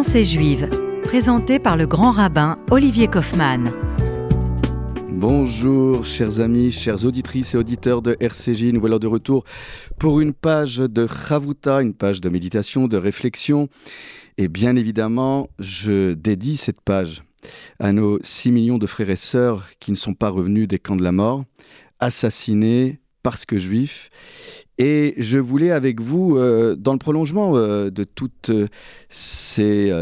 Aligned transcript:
Pensée 0.00 0.22
juive, 0.22 0.68
présenté 1.02 1.58
par 1.58 1.76
le 1.76 1.84
grand 1.84 2.12
rabbin 2.12 2.56
Olivier 2.70 3.08
Kaufmann. 3.08 3.72
Bonjour 5.10 6.06
chers 6.06 6.38
amis, 6.38 6.70
chères 6.70 7.04
auditrices 7.04 7.54
et 7.54 7.58
auditeurs 7.58 8.00
de 8.00 8.16
RCJ, 8.20 8.66
nous 8.66 8.78
voilà 8.78 9.00
de 9.00 9.08
retour 9.08 9.42
pour 9.98 10.20
une 10.20 10.34
page 10.34 10.76
de 10.76 11.08
Chavuta, 11.08 11.82
une 11.82 11.94
page 11.94 12.20
de 12.20 12.28
méditation, 12.28 12.86
de 12.86 12.96
réflexion. 12.96 13.68
Et 14.36 14.46
bien 14.46 14.76
évidemment, 14.76 15.48
je 15.58 16.12
dédie 16.12 16.58
cette 16.58 16.80
page 16.80 17.24
à 17.80 17.90
nos 17.90 18.20
6 18.22 18.52
millions 18.52 18.78
de 18.78 18.86
frères 18.86 19.10
et 19.10 19.16
sœurs 19.16 19.66
qui 19.80 19.90
ne 19.90 19.96
sont 19.96 20.14
pas 20.14 20.28
revenus 20.28 20.68
des 20.68 20.78
camps 20.78 20.94
de 20.94 21.02
la 21.02 21.10
mort, 21.10 21.42
assassinés 21.98 23.00
parce 23.24 23.44
que 23.44 23.58
juifs, 23.58 24.10
et 24.78 25.14
je 25.18 25.38
voulais 25.38 25.72
avec 25.72 26.00
vous, 26.00 26.36
euh, 26.36 26.76
dans 26.76 26.92
le 26.92 26.98
prolongement 26.98 27.56
euh, 27.56 27.90
de 27.90 28.04
toutes 28.04 28.50
euh, 28.50 28.68
ces 29.08 29.92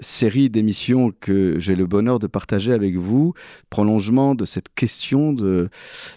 séries 0.00 0.50
d'émissions 0.50 1.12
que 1.20 1.58
j'ai 1.58 1.76
le 1.76 1.86
bonheur 1.86 2.18
de 2.18 2.26
partager 2.26 2.72
avec 2.72 2.96
vous, 2.96 3.34
prolongement 3.70 4.34
de 4.34 4.44
cette 4.44 4.74
question 4.74 5.32
de, 5.32 5.70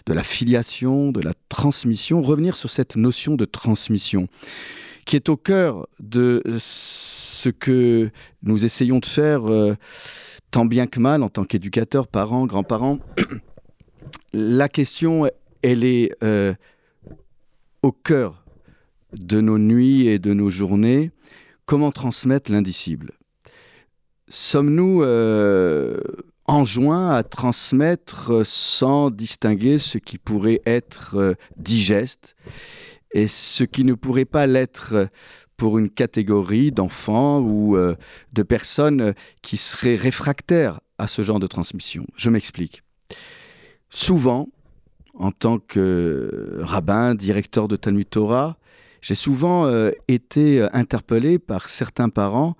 de 0.06 0.12
la 0.12 0.24
filiation, 0.24 1.12
de 1.12 1.20
la 1.20 1.34
transmission, 1.48 2.22
revenir 2.22 2.56
sur 2.56 2.70
cette 2.70 2.96
notion 2.96 3.36
de 3.36 3.44
transmission 3.44 4.26
qui 5.04 5.16
est 5.16 5.28
au 5.28 5.36
cœur 5.36 5.86
de 6.00 6.42
ce 6.58 7.48
que 7.48 8.10
nous 8.42 8.64
essayons 8.64 9.00
de 9.00 9.06
faire 9.06 9.42
tant 10.52 10.64
bien 10.64 10.86
que 10.86 11.00
mal 11.00 11.24
en 11.24 11.28
tant 11.28 11.44
qu'éducateurs, 11.44 12.06
parents, 12.06 12.46
grands-parents. 12.46 13.00
la 14.32 14.68
question, 14.68 15.28
elle 15.62 15.82
est 15.82 16.12
au 17.82 17.92
cœur 17.92 18.44
de 19.12 19.40
nos 19.40 19.58
nuits 19.58 20.06
et 20.06 20.18
de 20.18 20.32
nos 20.32 20.50
journées, 20.50 21.10
comment 21.66 21.92
transmettre 21.92 22.50
l'indicible? 22.50 23.12
Sommes-nous 24.28 25.02
euh, 25.02 26.00
enjoints 26.46 27.10
à 27.10 27.22
transmettre 27.22 28.46
sans 28.46 29.10
distinguer 29.10 29.78
ce 29.78 29.98
qui 29.98 30.16
pourrait 30.18 30.62
être 30.64 31.16
euh, 31.16 31.34
digeste 31.56 32.34
et 33.12 33.26
ce 33.26 33.64
qui 33.64 33.84
ne 33.84 33.94
pourrait 33.94 34.24
pas 34.24 34.46
l'être 34.46 35.08
pour 35.58 35.78
une 35.78 35.90
catégorie 35.90 36.72
d'enfants 36.72 37.40
ou 37.40 37.76
euh, 37.76 37.94
de 38.32 38.42
personnes 38.42 39.14
qui 39.42 39.56
seraient 39.58 39.96
réfractaires 39.96 40.80
à 40.98 41.06
ce 41.06 41.22
genre 41.22 41.40
de 41.40 41.46
transmission? 41.46 42.06
Je 42.16 42.30
m'explique. 42.30 42.82
Souvent, 43.90 44.48
en 45.18 45.30
tant 45.30 45.58
que 45.58 46.58
rabbin, 46.60 47.14
directeur 47.14 47.68
de 47.68 47.76
Talmud 47.76 48.08
Torah, 48.08 48.56
j'ai 49.02 49.16
souvent 49.16 49.66
euh, 49.66 49.90
été 50.06 50.60
euh, 50.60 50.68
interpellé 50.72 51.40
par 51.40 51.68
certains 51.68 52.08
parents 52.08 52.56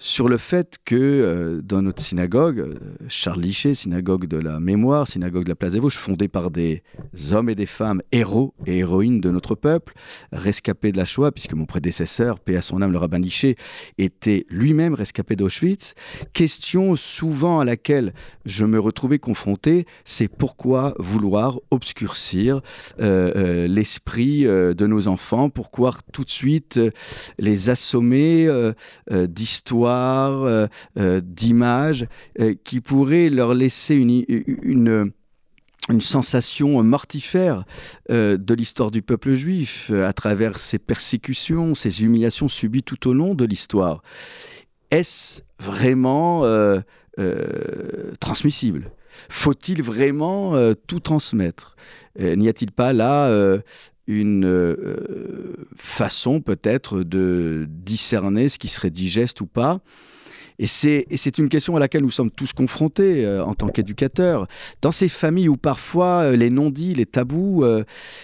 sur 0.00 0.28
le 0.28 0.38
fait 0.38 0.78
que 0.84 0.96
euh, 0.96 1.62
dans 1.62 1.82
notre 1.82 2.02
synagogue, 2.02 2.76
Charles 3.06 3.40
Liché, 3.40 3.74
synagogue 3.74 4.26
de 4.26 4.36
la 4.36 4.58
mémoire, 4.58 5.06
synagogue 5.06 5.44
de 5.44 5.50
la 5.50 5.54
place 5.54 5.72
des 5.72 5.78
Vosges, 5.78 5.96
fondée 5.96 6.26
par 6.26 6.50
des 6.50 6.82
hommes 7.30 7.48
et 7.48 7.54
des 7.54 7.66
femmes 7.66 8.02
héros 8.10 8.54
et 8.66 8.78
héroïnes 8.78 9.20
de 9.20 9.30
notre 9.30 9.54
peuple, 9.54 9.94
rescapés 10.32 10.90
de 10.90 10.96
la 10.96 11.04
Shoah, 11.04 11.30
puisque 11.30 11.54
mon 11.54 11.64
prédécesseur, 11.64 12.40
paix 12.40 12.56
à 12.56 12.62
son 12.62 12.82
âme, 12.82 12.90
le 12.90 12.98
rabbin 12.98 13.20
Liché, 13.20 13.56
était 13.96 14.46
lui-même 14.48 14.94
rescapé 14.94 15.36
d'Auschwitz. 15.36 15.94
Question 16.32 16.96
souvent 16.96 17.60
à 17.60 17.64
laquelle 17.64 18.14
je 18.46 18.64
me 18.64 18.80
retrouvais 18.80 19.20
confronté, 19.20 19.86
c'est 20.04 20.26
pourquoi 20.28 20.94
vouloir 20.98 21.60
obscurcir 21.70 22.62
l'esprit 22.98 24.42
de 24.44 24.86
nos 24.86 25.06
enfants, 25.06 25.50
pourquoi 25.50 25.83
tout 26.12 26.24
de 26.24 26.30
suite 26.30 26.76
euh, 26.76 26.90
les 27.38 27.70
assommer 27.70 28.46
euh, 28.46 28.72
euh, 29.10 29.26
d'histoires, 29.26 30.68
d'images 30.96 32.06
qui 32.64 32.80
pourraient 32.80 33.28
leur 33.28 33.54
laisser 33.54 33.94
une, 33.94 35.12
sensation 36.00 36.82
mortifère 36.82 37.64
de 38.08 38.54
l'histoire 38.54 38.90
du 38.90 39.02
peuple 39.02 39.34
juif 39.34 39.90
à 39.90 40.12
travers 40.12 40.58
ces 40.58 40.78
persécutions, 40.78 41.74
ces 41.74 42.02
humiliations 42.02 42.48
subies 42.48 42.82
tout 42.82 43.08
au 43.08 43.12
long 43.12 43.34
de 43.34 43.44
l'histoire. 43.44 44.02
Est-ce 44.90 45.42
vraiment 45.58 46.42
transmissible? 48.20 48.92
Faut-il 49.28 49.82
vraiment 49.82 50.54
tout 50.86 51.00
transmettre? 51.00 51.76
N'y 52.18 52.48
a-t-il 52.48 52.72
pas 52.72 52.92
là 52.92 53.28
une 54.06 54.44
euh, 54.44 55.66
façon 55.76 56.40
peut-être 56.40 57.02
de 57.02 57.66
discerner 57.68 58.48
ce 58.48 58.58
qui 58.58 58.68
serait 58.68 58.90
digeste 58.90 59.40
ou 59.40 59.46
pas. 59.46 59.80
Et 60.60 60.66
c'est 60.68 61.38
une 61.38 61.48
question 61.48 61.74
à 61.74 61.80
laquelle 61.80 62.02
nous 62.02 62.12
sommes 62.12 62.30
tous 62.30 62.52
confrontés 62.52 63.24
euh, 63.24 63.44
en 63.44 63.54
tant 63.54 63.68
qu'éducateurs. 63.68 64.46
Dans 64.82 64.92
ces 64.92 65.08
familles 65.08 65.48
où 65.48 65.56
parfois 65.56 66.22
euh, 66.22 66.36
les 66.36 66.48
non-dits, 66.48 66.94
les 66.94 67.06
tabous, 67.06 67.64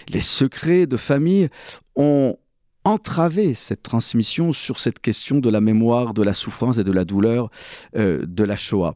les 0.07 0.19
secrets 0.21 0.85
de 0.85 0.95
famille 0.95 1.49
ont 1.95 2.37
entravé 2.83 3.53
cette 3.53 3.83
transmission 3.83 4.53
sur 4.53 4.79
cette 4.79 4.99
question 4.99 5.39
de 5.39 5.49
la 5.49 5.61
mémoire, 5.61 6.13
de 6.13 6.23
la 6.23 6.33
souffrance 6.33 6.77
et 6.77 6.83
de 6.83 6.91
la 6.91 7.05
douleur 7.05 7.51
de 7.93 8.43
la 8.43 8.55
Shoah. 8.55 8.95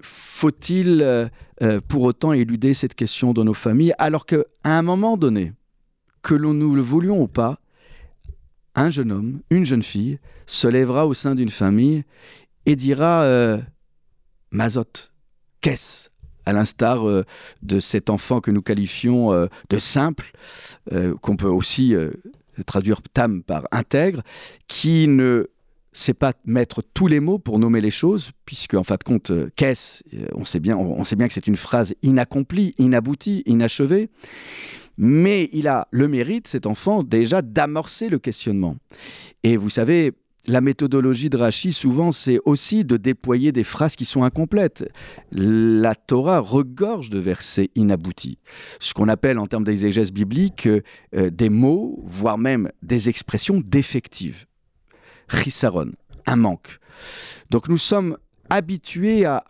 Faut-il 0.00 1.30
pour 1.88 2.02
autant 2.04 2.32
éluder 2.32 2.72
cette 2.72 2.94
question 2.94 3.32
de 3.32 3.42
nos 3.42 3.52
familles 3.52 3.92
alors 3.98 4.24
qu'à 4.24 4.44
un 4.62 4.80
moment 4.80 5.18
donné, 5.18 5.52
que 6.24 6.34
l'on 6.34 6.54
nous 6.54 6.74
le 6.74 6.82
voulions 6.82 7.20
ou 7.20 7.28
pas, 7.28 7.60
un 8.74 8.90
jeune 8.90 9.12
homme, 9.12 9.40
une 9.50 9.64
jeune 9.64 9.84
fille, 9.84 10.18
se 10.46 10.66
lèvera 10.66 11.06
au 11.06 11.14
sein 11.14 11.36
d'une 11.36 11.50
famille 11.50 12.02
et 12.66 12.74
dira 12.74 13.22
euh, 13.22 13.60
Mazot, 14.50 15.10
qu'est-ce 15.60 16.08
à 16.46 16.52
l'instar 16.52 17.06
euh, 17.06 17.24
de 17.62 17.78
cet 17.78 18.10
enfant 18.10 18.40
que 18.40 18.50
nous 18.50 18.62
qualifions 18.62 19.32
euh, 19.32 19.46
de 19.70 19.78
simple, 19.78 20.32
qu'on 21.20 21.36
peut 21.36 21.48
aussi 21.48 21.94
traduire 22.66 23.02
tam 23.02 23.42
par 23.42 23.66
intègre, 23.70 24.22
qui 24.66 25.06
ne 25.08 25.48
sait 25.92 26.14
pas 26.14 26.32
mettre 26.44 26.82
tous 26.94 27.06
les 27.06 27.20
mots 27.20 27.38
pour 27.38 27.58
nommer 27.58 27.80
les 27.80 27.90
choses, 27.90 28.30
puisque 28.46 28.74
en 28.74 28.82
fin 28.82 28.96
de 28.96 29.04
compte, 29.04 29.30
qu'est-ce 29.56 30.02
on 30.32 30.44
sait 30.44 30.60
bien, 30.60 30.76
on 30.76 31.04
sait 31.04 31.16
bien 31.16 31.28
que 31.28 31.34
c'est 31.34 31.46
une 31.46 31.56
phrase 31.56 31.94
inaccomplie, 32.02 32.74
inaboutie, 32.78 33.42
inachevée. 33.46 34.08
Mais 34.96 35.50
il 35.52 35.68
a 35.68 35.88
le 35.90 36.08
mérite, 36.08 36.48
cet 36.48 36.66
enfant, 36.66 37.02
déjà 37.02 37.42
d'amorcer 37.42 38.08
le 38.08 38.18
questionnement. 38.18 38.76
Et 39.42 39.56
vous 39.56 39.70
savez, 39.70 40.12
la 40.46 40.60
méthodologie 40.60 41.30
de 41.30 41.36
Rachi, 41.36 41.72
souvent, 41.72 42.12
c'est 42.12 42.38
aussi 42.44 42.84
de 42.84 42.96
déployer 42.96 43.50
des 43.50 43.64
phrases 43.64 43.96
qui 43.96 44.04
sont 44.04 44.24
incomplètes. 44.24 44.84
La 45.32 45.94
Torah 45.94 46.40
regorge 46.40 47.10
de 47.10 47.18
versets 47.18 47.70
inaboutis. 47.74 48.38
Ce 48.78 48.92
qu'on 48.92 49.08
appelle, 49.08 49.38
en 49.38 49.46
termes 49.46 49.64
d'exégèse 49.64 50.12
biblique, 50.12 50.66
euh, 50.66 50.82
des 51.30 51.48
mots, 51.48 51.98
voire 52.04 52.38
même 52.38 52.70
des 52.82 53.08
expressions 53.08 53.62
défectives. 53.64 54.44
Chisaron, 55.28 55.92
un 56.26 56.36
manque. 56.36 56.78
Donc 57.50 57.68
nous 57.68 57.78
sommes 57.78 58.18
habitués 58.50 59.24
à 59.24 59.42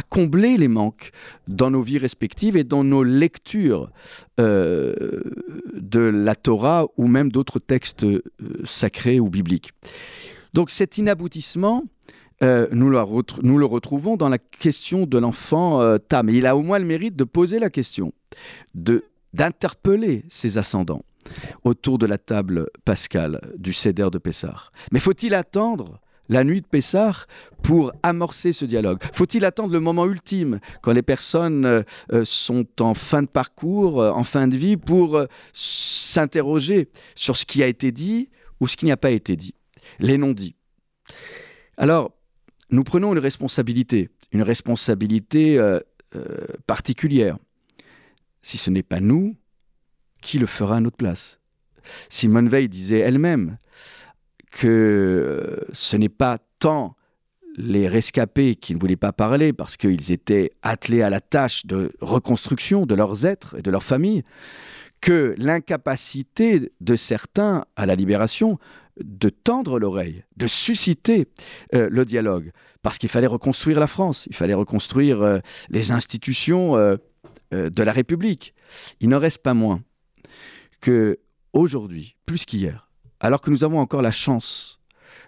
combler 0.00 0.56
les 0.56 0.68
manques 0.68 1.10
dans 1.48 1.70
nos 1.70 1.82
vies 1.82 1.98
respectives 1.98 2.56
et 2.56 2.64
dans 2.64 2.82
nos 2.82 3.02
lectures 3.02 3.90
euh, 4.40 5.20
de 5.74 6.00
la 6.00 6.34
Torah 6.34 6.86
ou 6.96 7.06
même 7.06 7.30
d'autres 7.30 7.58
textes 7.58 8.04
euh, 8.04 8.22
sacrés 8.64 9.20
ou 9.20 9.28
bibliques. 9.28 9.72
Donc 10.54 10.70
cet 10.70 10.96
inaboutissement, 10.96 11.84
euh, 12.42 12.66
nous, 12.72 12.88
le 12.88 13.66
retrouvons 13.66 14.16
dans 14.16 14.30
la 14.30 14.38
question 14.38 15.04
de 15.04 15.18
l'enfant 15.18 15.98
Tam. 16.08 16.30
il 16.30 16.46
a 16.46 16.56
au 16.56 16.62
moins 16.62 16.78
le 16.78 16.86
mérite 16.86 17.14
de 17.14 17.24
poser 17.24 17.58
la 17.58 17.68
question, 17.68 18.14
d'interpeller 18.74 20.24
ses 20.30 20.56
ascendants 20.56 21.04
autour 21.64 21.98
de 21.98 22.06
la 22.06 22.16
table 22.16 22.68
pascale 22.86 23.40
du 23.58 23.74
Seder 23.74 24.08
de 24.10 24.18
Pessah. 24.18 24.70
Mais 24.90 25.00
faut-il 25.00 25.34
attendre 25.34 26.00
la 26.32 26.44
nuit 26.44 26.62
de 26.62 26.66
Pessah 26.66 27.26
pour 27.62 27.92
amorcer 28.02 28.52
ce 28.52 28.64
dialogue 28.64 28.98
Faut-il 29.12 29.44
attendre 29.44 29.72
le 29.72 29.80
moment 29.80 30.06
ultime, 30.06 30.60
quand 30.80 30.92
les 30.92 31.02
personnes 31.02 31.64
euh, 31.64 31.82
euh, 32.12 32.24
sont 32.24 32.66
en 32.80 32.94
fin 32.94 33.22
de 33.22 33.28
parcours, 33.28 34.00
euh, 34.00 34.10
en 34.10 34.24
fin 34.24 34.48
de 34.48 34.56
vie, 34.56 34.76
pour 34.76 35.24
s'interroger 35.52 36.88
sur 37.14 37.36
ce 37.36 37.44
qui 37.44 37.62
a 37.62 37.66
été 37.66 37.92
dit 37.92 38.30
ou 38.60 38.66
ce 38.66 38.76
qui 38.76 38.86
n'a 38.86 38.96
pas 38.96 39.10
été 39.10 39.36
dit? 39.36 39.54
Les 39.98 40.16
non-dits. 40.16 40.56
Alors, 41.76 42.12
nous 42.70 42.82
prenons 42.82 43.12
une 43.12 43.18
responsabilité, 43.18 44.08
une 44.32 44.42
responsabilité 44.42 45.60
particulière. 46.66 47.36
Si 48.40 48.56
ce 48.56 48.70
n'est 48.70 48.82
pas 48.82 49.00
nous, 49.00 49.36
qui 50.22 50.38
le 50.38 50.46
fera 50.46 50.76
à 50.76 50.80
notre 50.80 50.96
place? 50.96 51.40
Simone 52.08 52.48
Veil 52.48 52.68
disait 52.68 53.00
elle-même 53.00 53.58
que 54.52 54.68
euh, 54.68 55.66
ce 55.72 55.96
n'est 55.96 56.08
pas 56.08 56.38
tant 56.60 56.94
les 57.56 57.88
rescapés 57.88 58.54
qui 58.54 58.74
ne 58.74 58.80
voulaient 58.80 58.96
pas 58.96 59.12
parler 59.12 59.52
parce 59.52 59.76
qu'ils 59.76 60.12
étaient 60.12 60.52
attelés 60.62 61.02
à 61.02 61.10
la 61.10 61.20
tâche 61.20 61.66
de 61.66 61.92
reconstruction 62.00 62.86
de 62.86 62.94
leurs 62.94 63.26
êtres 63.26 63.56
et 63.58 63.62
de 63.62 63.70
leurs 63.70 63.82
familles, 63.82 64.22
que 65.00 65.34
l'incapacité 65.36 66.72
de 66.80 66.96
certains 66.96 67.64
à 67.74 67.86
la 67.86 67.96
libération 67.96 68.58
de 69.02 69.30
tendre 69.30 69.78
l'oreille, 69.78 70.22
de 70.36 70.46
susciter 70.46 71.26
euh, 71.74 71.88
le 71.90 72.04
dialogue, 72.04 72.52
parce 72.82 72.98
qu'il 72.98 73.08
fallait 73.08 73.26
reconstruire 73.26 73.80
la 73.80 73.86
France, 73.86 74.26
il 74.28 74.36
fallait 74.36 74.54
reconstruire 74.54 75.22
euh, 75.22 75.38
les 75.70 75.90
institutions 75.90 76.76
de 77.52 77.82
la 77.82 77.92
République. 77.92 78.54
Il 79.00 79.10
n'en 79.10 79.18
reste 79.18 79.42
pas 79.42 79.52
moins 79.52 79.82
que 80.80 81.18
aujourd'hui, 81.52 82.16
plus 82.24 82.46
qu'hier, 82.46 82.88
alors 83.22 83.40
que 83.40 83.50
nous 83.50 83.64
avons 83.64 83.78
encore 83.78 84.02
la 84.02 84.10
chance 84.10 84.78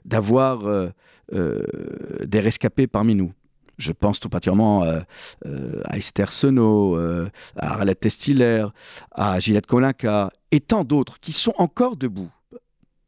d'avoir 0.05 0.93
des 1.33 2.41
rescapés 2.41 2.87
parmi 2.87 3.15
nous, 3.15 3.33
je 3.79 3.93
pense 3.93 4.21
tout 4.21 4.29
particulièrement 4.29 4.83
à 4.83 5.97
Esther 5.97 6.31
Senot, 6.31 6.97
à 6.97 7.31
Arlette 7.57 8.01
Testiller, 8.01 8.67
à 9.11 9.41
Gillette 9.41 9.67
Colinca 9.67 10.31
et 10.51 10.61
tant 10.61 10.85
d'autres 10.85 11.19
qui 11.21 11.33
sont 11.33 11.55
encore 11.57 11.97
debout 11.97 12.31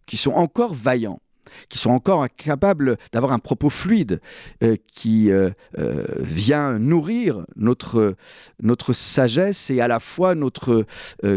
qui 0.06 0.16
sont 0.16 0.32
encore 0.32 0.72
vaillants 0.72 1.20
qui 1.68 1.78
sont 1.78 1.90
encore 1.90 2.26
capables 2.36 2.96
d'avoir 3.12 3.32
un 3.32 3.38
propos 3.38 3.70
fluide 3.70 4.20
euh, 4.62 4.76
qui 4.92 5.30
euh, 5.30 5.50
euh, 5.78 6.04
vient 6.18 6.78
nourrir 6.78 7.44
notre, 7.56 8.16
notre 8.62 8.92
sagesse 8.92 9.70
et 9.70 9.80
à 9.80 9.88
la 9.88 10.00
fois 10.00 10.34
notre 10.34 10.84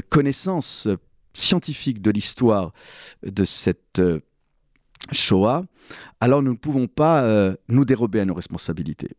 connaissance 0.10 0.88
scientifique 1.40 2.02
de 2.02 2.12
l'histoire 2.12 2.74
de 3.24 3.46
cette 3.46 4.02
Shoah, 5.12 5.64
alors 6.20 6.42
nous 6.42 6.52
ne 6.52 6.58
pouvons 6.58 6.88
pas 6.88 7.56
nous 7.68 7.86
dérober 7.86 8.20
à 8.20 8.26
nos 8.26 8.34
responsabilités. 8.34 9.10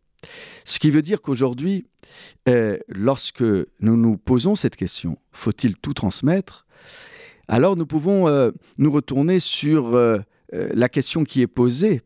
Ce 0.63 0.79
qui 0.79 0.91
veut 0.91 1.01
dire 1.01 1.21
qu'aujourd'hui, 1.21 1.85
lorsque 2.87 3.43
nous 3.43 3.97
nous 3.97 4.17
posons 4.17 4.55
cette 4.55 4.75
question, 4.75 5.17
faut-il 5.31 5.75
tout 5.75 5.93
transmettre? 5.93 6.65
Alors 7.51 7.75
nous 7.75 7.85
pouvons 7.85 8.29
euh, 8.29 8.51
nous 8.77 8.91
retourner 8.91 9.41
sur 9.41 9.93
euh, 9.93 10.19
euh, 10.53 10.69
la 10.73 10.87
question 10.87 11.25
qui 11.25 11.41
est 11.41 11.47
posée 11.47 12.01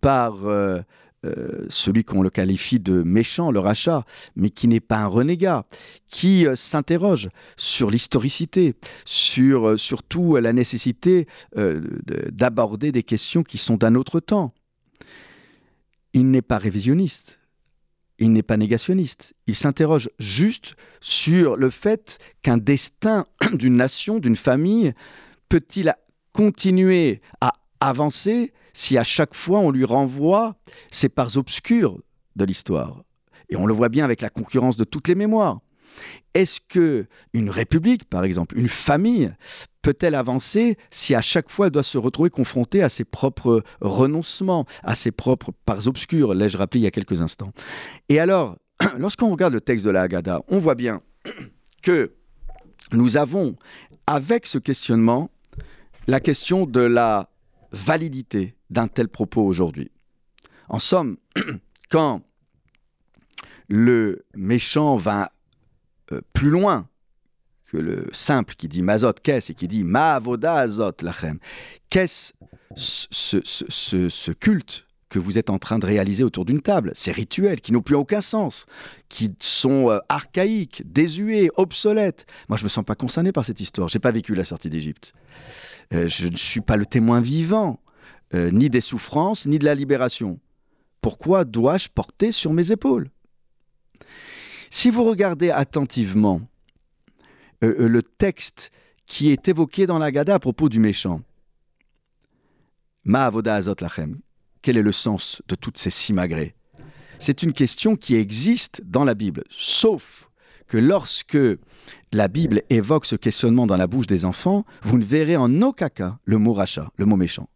par 0.00 0.46
celui 1.68 2.04
qu'on 2.04 2.22
le 2.22 2.30
qualifie 2.30 2.78
de 2.78 3.02
méchant, 3.02 3.50
le 3.50 3.60
rachat, 3.60 4.04
mais 4.36 4.50
qui 4.50 4.68
n'est 4.68 4.80
pas 4.80 4.98
un 4.98 5.06
renégat, 5.06 5.66
qui 6.08 6.46
s'interroge 6.54 7.28
sur 7.56 7.90
l'historicité, 7.90 8.74
sur 9.04 9.78
surtout 9.78 10.36
la 10.36 10.52
nécessité 10.52 11.26
d'aborder 11.56 12.92
des 12.92 13.02
questions 13.02 13.42
qui 13.42 13.58
sont 13.58 13.76
d'un 13.76 13.94
autre 13.94 14.20
temps. 14.20 14.54
Il 16.14 16.30
n'est 16.30 16.42
pas 16.42 16.58
révisionniste 16.58 17.38
il 18.18 18.32
n'est 18.32 18.42
pas 18.42 18.56
négationniste. 18.56 19.34
Il 19.46 19.54
s'interroge 19.54 20.10
juste 20.18 20.74
sur 21.00 21.56
le 21.56 21.70
fait 21.70 22.18
qu'un 22.42 22.58
destin 22.58 23.26
d'une 23.52 23.76
nation, 23.76 24.18
d'une 24.18 24.36
famille, 24.36 24.92
peut-il 25.48 25.94
continuer 26.32 27.20
à 27.40 27.52
avancer 27.80 28.52
si 28.78 28.96
à 28.96 29.02
chaque 29.02 29.34
fois 29.34 29.58
on 29.58 29.72
lui 29.72 29.84
renvoie 29.84 30.54
ces 30.92 31.08
parts 31.08 31.36
obscures 31.36 31.98
de 32.36 32.44
l'histoire 32.44 33.02
Et 33.48 33.56
on 33.56 33.66
le 33.66 33.74
voit 33.74 33.88
bien 33.88 34.04
avec 34.04 34.20
la 34.20 34.30
concurrence 34.30 34.76
de 34.76 34.84
toutes 34.84 35.08
les 35.08 35.16
mémoires. 35.16 35.58
Est-ce 36.34 36.60
que 36.60 37.08
une 37.32 37.50
république, 37.50 38.04
par 38.04 38.22
exemple, 38.22 38.56
une 38.56 38.68
famille, 38.68 39.32
peut-elle 39.82 40.14
avancer 40.14 40.76
si 40.92 41.16
à 41.16 41.20
chaque 41.20 41.50
fois 41.50 41.66
elle 41.66 41.72
doit 41.72 41.82
se 41.82 41.98
retrouver 41.98 42.30
confrontée 42.30 42.80
à 42.84 42.88
ses 42.88 43.04
propres 43.04 43.64
renoncements, 43.80 44.64
à 44.84 44.94
ses 44.94 45.10
propres 45.10 45.50
parts 45.64 45.88
obscures, 45.88 46.32
l'ai-je 46.32 46.56
rappelé 46.56 46.82
il 46.82 46.84
y 46.84 46.86
a 46.86 46.92
quelques 46.92 47.20
instants? 47.20 47.52
Et 48.08 48.20
alors, 48.20 48.58
lorsqu'on 48.96 49.32
regarde 49.32 49.54
le 49.54 49.60
texte 49.60 49.86
de 49.86 49.90
la 49.90 50.02
Haggadah, 50.02 50.42
on 50.46 50.60
voit 50.60 50.76
bien 50.76 51.02
que 51.82 52.12
nous 52.92 53.16
avons, 53.16 53.56
avec 54.06 54.46
ce 54.46 54.58
questionnement, 54.58 55.30
la 56.06 56.20
question 56.20 56.64
de 56.64 56.80
la 56.80 57.28
validité 57.72 58.56
d'un 58.70 58.88
tel 58.88 59.08
propos 59.08 59.44
aujourd'hui. 59.44 59.90
En 60.68 60.78
somme, 60.78 61.16
quand 61.90 62.22
le 63.68 64.24
méchant 64.34 64.96
va 64.96 65.32
euh, 66.12 66.20
plus 66.32 66.50
loin 66.50 66.88
que 67.66 67.76
le 67.76 68.08
simple 68.12 68.54
qui 68.54 68.66
dit 68.68 68.82
mazot 68.82 69.12
qu'est-ce 69.22 69.52
et 69.52 69.54
qui 69.54 69.68
dit 69.68 69.84
ma'avoda 69.84 70.54
azot 70.54 70.92
lachem. 71.02 71.38
Qu'est-ce 71.90 72.32
ce, 72.76 73.40
ce, 74.08 74.30
culte 74.32 74.86
que 75.08 75.18
vous 75.18 75.38
êtes 75.38 75.50
en 75.50 75.58
train 75.58 75.78
de 75.78 75.86
réaliser 75.86 76.24
autour 76.24 76.44
d'une 76.44 76.60
table, 76.60 76.92
ces 76.94 77.12
rituels 77.12 77.60
qui 77.60 77.72
n'ont 77.72 77.82
plus 77.82 77.94
aucun 77.94 78.20
sens, 78.20 78.66
qui 79.08 79.34
sont 79.40 79.90
euh, 79.90 79.98
archaïques, 80.08 80.82
désuets, 80.84 81.50
obsolètes. 81.56 82.26
Moi, 82.48 82.56
je 82.56 82.62
ne 82.62 82.66
me 82.66 82.70
sens 82.70 82.84
pas 82.84 82.94
concerné 82.94 83.32
par 83.32 83.44
cette 83.44 83.60
histoire. 83.60 83.88
Je 83.88 83.96
n'ai 83.96 84.00
pas 84.00 84.12
vécu 84.12 84.34
la 84.34 84.44
sortie 84.44 84.70
d'Égypte. 84.70 85.14
Euh, 85.94 86.08
je 86.08 86.28
ne 86.28 86.36
suis 86.36 86.60
pas 86.60 86.76
le 86.76 86.86
témoin 86.86 87.20
vivant, 87.20 87.80
ni 88.34 88.68
des 88.68 88.82
souffrances, 88.82 89.46
ni 89.46 89.58
de 89.58 89.64
la 89.64 89.74
libération. 89.74 90.38
Pourquoi 91.00 91.44
dois-je 91.44 91.88
porter 91.88 92.30
sur 92.30 92.52
mes 92.52 92.72
épaules? 92.72 93.08
Si 94.70 94.90
vous 94.90 95.04
regardez 95.04 95.50
attentivement 95.50 96.42
euh, 97.64 97.74
euh, 97.80 97.88
le 97.88 98.02
texte 98.02 98.70
qui 99.06 99.30
est 99.30 99.48
évoqué 99.48 99.86
dans 99.86 99.98
la 99.98 100.10
Gada 100.10 100.34
à 100.34 100.38
propos 100.38 100.68
du 100.68 100.78
méchant, 100.78 101.22
Ma'avoda 103.04 103.54
azot 103.54 103.74
lachem, 103.80 104.18
quel 104.62 104.76
est 104.76 104.82
le 104.82 104.92
sens 104.92 105.42
de 105.48 105.54
toutes 105.54 105.78
ces 105.78 105.90
simagrées 105.90 106.54
C'est 107.18 107.42
une 107.42 107.52
question 107.52 107.96
qui 107.96 108.14
existe 108.14 108.82
dans 108.84 109.04
la 109.04 109.14
Bible, 109.14 109.44
sauf 109.50 110.30
que 110.66 110.78
lorsque 110.78 111.38
la 112.12 112.28
Bible 112.28 112.62
évoque 112.70 113.06
ce 113.06 113.16
questionnement 113.16 113.66
dans 113.66 113.76
la 113.76 113.86
bouche 113.86 114.06
des 114.06 114.24
enfants, 114.24 114.64
vous 114.82 114.98
ne 114.98 115.04
verrez 115.04 115.36
en 115.36 115.62
aucun 115.62 115.88
cas 115.88 116.18
le 116.24 116.38
mot 116.38 116.52
rachat, 116.52 116.90
le 116.96 117.06
mot 117.06 117.16
méchant. 117.16 117.48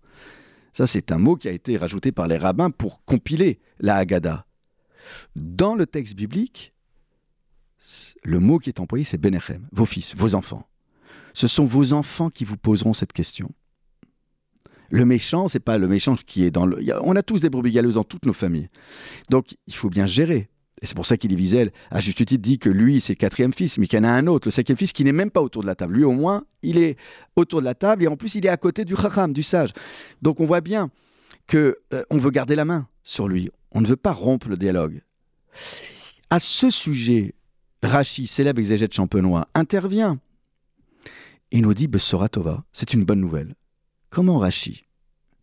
Ça, 0.72 0.86
c'est 0.86 1.12
un 1.12 1.18
mot 1.18 1.36
qui 1.36 1.48
a 1.48 1.52
été 1.52 1.76
rajouté 1.76 2.12
par 2.12 2.28
les 2.28 2.38
rabbins 2.38 2.70
pour 2.70 3.04
compiler 3.04 3.60
la 3.78 3.96
Haggadah. 3.96 4.46
Dans 5.36 5.74
le 5.74 5.86
texte 5.86 6.14
biblique, 6.14 6.72
le 8.22 8.38
mot 8.38 8.58
qui 8.58 8.70
est 8.70 8.80
employé, 8.80 9.04
c'est 9.04 9.18
Benechem, 9.18 9.68
vos 9.72 9.84
fils, 9.84 10.14
vos 10.16 10.34
enfants. 10.34 10.66
Ce 11.34 11.48
sont 11.48 11.66
vos 11.66 11.92
enfants 11.92 12.30
qui 12.30 12.44
vous 12.44 12.56
poseront 12.56 12.94
cette 12.94 13.12
question. 13.12 13.50
Le 14.92 15.06
méchant, 15.06 15.48
c'est 15.48 15.58
pas 15.58 15.78
le 15.78 15.88
méchant 15.88 16.16
qui 16.16 16.44
est 16.44 16.50
dans 16.50 16.66
le. 16.66 16.78
On 17.02 17.16
a 17.16 17.22
tous 17.22 17.40
des 17.40 17.48
brebis 17.48 17.72
galeuses 17.72 17.94
dans 17.94 18.04
toutes 18.04 18.26
nos 18.26 18.34
familles. 18.34 18.68
Donc, 19.30 19.56
il 19.66 19.74
faut 19.74 19.88
bien 19.88 20.04
gérer. 20.04 20.50
Et 20.82 20.86
c'est 20.86 20.94
pour 20.94 21.06
ça 21.06 21.16
qu'il 21.16 21.34
Wiesel, 21.34 21.72
à 21.90 22.00
juste 22.00 22.18
titre, 22.26 22.42
dit 22.42 22.58
que 22.58 22.68
lui, 22.68 23.00
c'est 23.00 23.14
le 23.14 23.18
quatrième 23.18 23.54
fils, 23.54 23.78
mais 23.78 23.86
qu'il 23.86 23.98
y 23.98 24.02
en 24.02 24.04
a 24.04 24.10
un 24.10 24.26
autre, 24.26 24.48
le 24.48 24.50
cinquième 24.50 24.76
fils, 24.76 24.92
qui 24.92 25.02
n'est 25.04 25.12
même 25.12 25.30
pas 25.30 25.40
autour 25.40 25.62
de 25.62 25.66
la 25.66 25.74
table. 25.74 25.94
Lui, 25.94 26.04
au 26.04 26.12
moins, 26.12 26.44
il 26.62 26.76
est 26.76 26.98
autour 27.36 27.60
de 27.60 27.64
la 27.64 27.74
table 27.74 28.04
et 28.04 28.06
en 28.06 28.16
plus, 28.16 28.34
il 28.34 28.44
est 28.44 28.50
à 28.50 28.58
côté 28.58 28.84
du 28.84 28.94
chacham, 28.96 29.32
du 29.32 29.42
sage. 29.42 29.70
Donc, 30.20 30.40
on 30.40 30.44
voit 30.44 30.60
bien 30.60 30.90
que 31.46 31.78
euh, 31.94 32.02
on 32.10 32.18
veut 32.18 32.30
garder 32.30 32.54
la 32.54 32.66
main 32.66 32.86
sur 33.02 33.28
lui. 33.28 33.48
On 33.70 33.80
ne 33.80 33.86
veut 33.86 33.96
pas 33.96 34.12
rompre 34.12 34.48
le 34.48 34.58
dialogue. 34.58 35.00
À 36.28 36.38
ce 36.38 36.68
sujet, 36.68 37.34
Rachi, 37.82 38.26
célèbre 38.26 38.58
exégète 38.58 38.92
champenois, 38.92 39.48
intervient 39.54 40.20
et 41.50 41.62
nous 41.62 41.72
dit 41.72 41.88
Bessoratova, 41.88 42.64
c'est 42.72 42.92
une 42.92 43.04
bonne 43.04 43.20
nouvelle. 43.20 43.54
Comment 44.10 44.36
Rachi, 44.36 44.84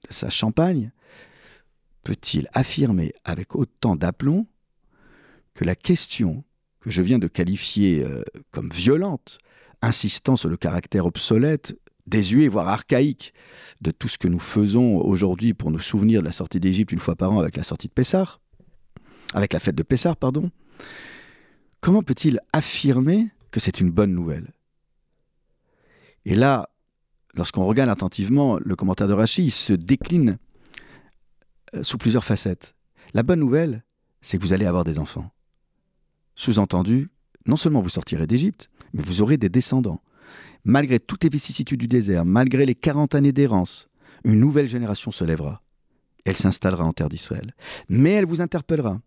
de 0.08 0.14
sa 0.14 0.30
Champagne, 0.30 0.92
peut-il 2.04 2.48
affirmer 2.54 3.14
avec 3.24 3.56
autant 3.56 3.96
d'aplomb 3.96 4.48
que 5.54 5.66
la 5.66 5.76
question 5.76 6.44
que 6.80 6.90
je 6.90 7.02
viens 7.02 7.20
de 7.20 7.28
qualifier 7.28 8.04
euh, 8.04 8.24
comme 8.52 8.70
violente, 8.70 9.38
insistant 9.82 10.36
sur 10.36 10.50
le 10.50 10.58
caractère 10.58 11.06
obsolète, 11.06 11.78
désuet, 12.08 12.48
voire 12.48 12.68
archaïque 12.68 13.34
de 13.82 13.92
tout 13.92 14.08
ce 14.08 14.18
que 14.18 14.28
nous 14.28 14.40
faisons 14.40 14.98
aujourd'hui 14.98 15.54
pour 15.54 15.72
nous 15.72 15.80
souvenir 15.80 16.22
de 16.22 16.26
la 16.26 16.32
sortie 16.32 16.60
d'Égypte 16.60 16.92
une 16.92 17.00
fois 17.00 17.16
par 17.16 17.32
an 17.32 17.40
avec 17.40 17.58
la 17.58 17.64
sortie 17.64 17.88
de 17.88 17.94
Pessar, 17.94 18.42
avec 19.34 19.54
la 19.54 19.60
fête 19.60 19.76
de 19.76 19.84
Pessar, 19.84 20.18
pardon, 20.18 20.50
comment 21.82 22.02
peut-il 22.02 22.40
affirmer 22.54 23.30
que 23.52 23.60
c'est 23.60 23.80
une 23.80 23.92
bonne 23.92 24.14
nouvelle? 24.14 24.54
Et 26.26 26.36
là, 26.36 26.70
lorsqu'on 27.34 27.66
regarde 27.66 27.90
attentivement 27.90 28.58
le 28.60 28.76
commentaire 28.76 29.08
de 29.08 29.14
Rachid, 29.14 29.46
il 29.46 29.52
se 29.52 29.74
décline 29.74 30.38
euh, 31.76 31.84
sous 31.84 31.98
plusieurs 31.98 32.24
facettes. 32.24 32.76
La 33.14 33.24
bonne 33.24 33.40
nouvelle, 33.40 33.84
c'est 34.22 34.38
que 34.38 34.44
vous 34.44 34.54
allez 34.54 34.66
avoir 34.66 34.84
des 34.84 35.00
enfants. 35.00 35.32
Sous-entendu, 36.36 37.10
non 37.46 37.58
seulement 37.58 37.82
vous 37.82 37.90
sortirez 37.90 38.28
d'Égypte, 38.28 38.70
mais 38.94 39.04
vous 39.04 39.22
aurez 39.22 39.38
des 39.38 39.50
descendants. 39.50 40.02
Malgré 40.64 41.00
toutes 41.00 41.24
les 41.24 41.30
vicissitudes 41.30 41.80
du 41.80 41.88
désert, 41.88 42.26
malgré 42.26 42.66
les 42.66 42.76
40 42.76 43.16
années 43.16 43.32
d'errance, 43.32 43.88
une 44.24 44.40
nouvelle 44.40 44.68
génération 44.68 45.12
se 45.12 45.24
lèvera. 45.24 45.62
Elle 46.26 46.38
s'installera 46.38 46.84
en 46.84 46.92
terre 46.92 47.10
d'Israël. 47.10 47.54
Mais 47.88 48.12
elle 48.12 48.26
vous 48.26 48.42
interpellera. 48.42 49.00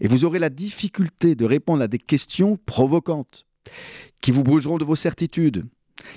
Et 0.00 0.08
vous 0.08 0.24
aurez 0.24 0.38
la 0.38 0.50
difficulté 0.50 1.34
de 1.34 1.44
répondre 1.44 1.82
à 1.82 1.88
des 1.88 1.98
questions 1.98 2.56
provocantes, 2.66 3.46
qui 4.20 4.30
vous 4.30 4.44
bougeront 4.44 4.78
de 4.78 4.84
vos 4.84 4.96
certitudes, 4.96 5.66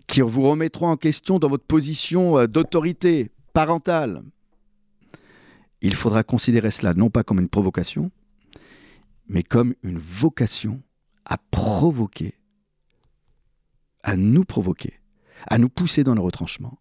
qui 0.07 0.21
vous 0.21 0.41
remettront 0.41 0.87
en 0.87 0.97
question 0.97 1.39
dans 1.39 1.49
votre 1.49 1.65
position 1.65 2.37
euh, 2.37 2.47
d'autorité 2.47 3.31
parentale. 3.53 4.23
Il 5.81 5.95
faudra 5.95 6.23
considérer 6.23 6.71
cela 6.71 6.93
non 6.93 7.09
pas 7.09 7.23
comme 7.23 7.39
une 7.39 7.49
provocation, 7.49 8.11
mais 9.27 9.43
comme 9.43 9.73
une 9.83 9.97
vocation 9.97 10.81
à 11.25 11.37
provoquer, 11.51 12.35
à 14.03 14.15
nous 14.15 14.45
provoquer, 14.45 14.99
à 15.47 15.57
nous 15.57 15.69
pousser 15.69 16.03
dans 16.03 16.15
le 16.15 16.21
retranchement. 16.21 16.77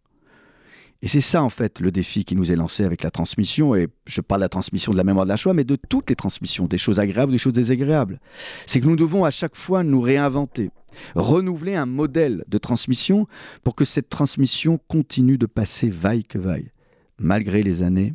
Et 1.04 1.09
c'est 1.09 1.21
ça, 1.21 1.42
en 1.42 1.50
fait, 1.50 1.80
le 1.80 1.90
défi 1.90 2.25
qui 2.25 2.37
nous 2.37 2.52
est 2.52 2.56
lancé 2.56 2.85
avec 2.85 3.02
la 3.02 3.11
transmission. 3.11 3.75
Et 3.75 3.88
je 4.06 4.21
parle 4.21 4.40
de 4.40 4.44
la 4.44 4.49
transmission 4.49 4.92
de 4.92 4.97
la 4.97 5.02
mémoire 5.02 5.26
de 5.26 5.30
la 5.30 5.37
Shoah, 5.37 5.52
mais 5.52 5.64
de 5.64 5.75
toutes 5.76 6.09
les 6.11 6.16
transmissions, 6.16 6.66
des 6.66 6.78
choses 6.78 7.00
agréables, 7.00 7.32
des 7.32 7.38
choses 7.38 7.52
désagréables. 7.52 8.21
C'est 8.66 8.80
que 8.80 8.87
nous 8.87 8.97
devons 8.97 9.25
à 9.25 9.32
chaque 9.32 9.56
fois 9.56 9.82
nous 9.82 10.00
réinventer, 10.00 10.71
renouveler 11.14 11.75
un 11.75 11.87
modèle 11.87 12.44
de 12.49 12.58
transmission 12.58 13.26
pour 13.64 13.75
que 13.75 13.84
cette 13.84 14.08
transmission 14.08 14.78
continue 14.88 15.38
de 15.38 15.46
passer 15.46 15.88
vaille 15.88 16.25
que 16.25 16.38
vaille, 16.38 16.72
malgré 17.18 17.62
les 17.62 17.82
années 17.82 18.14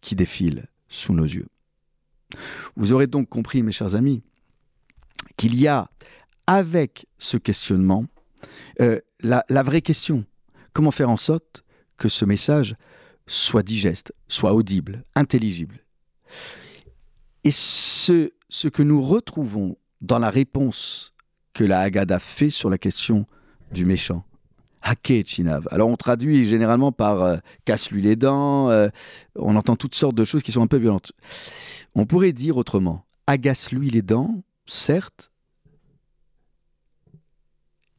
qui 0.00 0.14
défilent 0.14 0.66
sous 0.88 1.12
nos 1.12 1.24
yeux. 1.24 1.46
Vous 2.76 2.92
aurez 2.92 3.06
donc 3.06 3.28
compris, 3.28 3.62
mes 3.62 3.72
chers 3.72 3.94
amis, 3.94 4.22
qu'il 5.36 5.58
y 5.58 5.68
a, 5.68 5.90
avec 6.46 7.06
ce 7.18 7.36
questionnement, 7.36 8.06
euh, 8.80 9.00
la, 9.20 9.62
vraie 9.62 9.82
question. 9.82 10.24
Comment 10.72 10.90
faire 10.90 11.10
en 11.10 11.16
sorte 11.16 11.64
que 11.96 12.08
ce 12.08 12.24
message 12.24 12.76
soit 13.26 13.62
digeste, 13.62 14.12
soit 14.28 14.52
audible, 14.52 15.04
intelligible? 15.14 15.80
Et 17.44 17.50
ce 17.50 18.30
que 18.72 18.82
nous 18.82 19.02
retrouvons 19.02 19.76
dans 20.00 20.18
la 20.18 20.30
réponse 20.30 21.13
que 21.54 21.64
la 21.64 21.80
Haggadah 21.80 22.18
fait 22.18 22.50
sur 22.50 22.68
la 22.68 22.78
question 22.78 23.26
du 23.72 23.84
méchant, 23.86 24.24
Chinav. 25.24 25.66
Alors 25.70 25.88
on 25.88 25.96
traduit 25.96 26.46
généralement 26.46 26.92
par 26.92 27.22
euh, 27.22 27.36
casse-lui 27.64 28.02
les 28.02 28.16
dents, 28.16 28.68
euh, 28.70 28.88
on 29.36 29.56
entend 29.56 29.76
toutes 29.76 29.94
sortes 29.94 30.14
de 30.14 30.24
choses 30.24 30.42
qui 30.42 30.52
sont 30.52 30.62
un 30.62 30.66
peu 30.66 30.76
violentes. 30.76 31.12
On 31.94 32.04
pourrait 32.04 32.32
dire 32.32 32.56
autrement, 32.56 33.06
agace-lui 33.26 33.88
les 33.88 34.02
dents, 34.02 34.42
certes, 34.66 35.30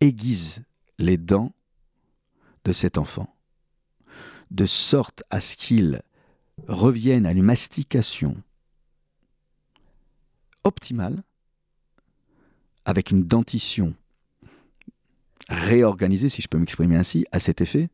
aiguise 0.02 0.62
les 1.00 1.18
dents 1.18 1.54
de 2.66 2.72
cet 2.72 2.98
enfant 2.98 3.36
de 4.52 4.66
sorte 4.66 5.24
à 5.30 5.40
ce 5.42 5.56
qu'il 5.56 6.02
revienne 6.68 7.26
à 7.26 7.32
une 7.32 7.44
mastication 7.44 8.38
optimale, 10.64 11.24
avec 12.86 13.12
une 13.12 13.24
dentition 13.26 13.94
réorganisée, 15.50 16.30
si 16.30 16.42
je 16.42 16.48
peux 16.48 16.58
m'exprimer 16.58 16.96
ainsi, 16.96 17.26
à 17.32 17.40
cet 17.40 17.62
effet, 17.62 17.90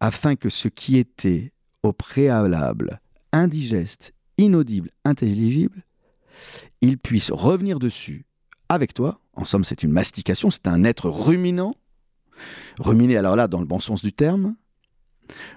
afin 0.00 0.36
que 0.36 0.48
ce 0.48 0.68
qui 0.68 0.96
était 0.96 1.52
au 1.82 1.92
préalable 1.92 3.00
indigeste, 3.32 4.12
inaudible, 4.38 4.90
intelligible, 5.04 5.82
il 6.80 6.98
puisse 6.98 7.30
revenir 7.30 7.78
dessus 7.78 8.24
avec 8.68 8.94
toi. 8.94 9.20
En 9.34 9.44
somme, 9.44 9.64
c'est 9.64 9.82
une 9.82 9.92
mastication, 9.92 10.50
c'est 10.50 10.66
un 10.66 10.84
être 10.84 11.08
ruminant. 11.08 11.74
Ruminer, 12.78 13.16
alors 13.16 13.36
là, 13.36 13.48
dans 13.48 13.60
le 13.60 13.66
bon 13.66 13.80
sens 13.80 14.02
du 14.02 14.12
terme, 14.12 14.54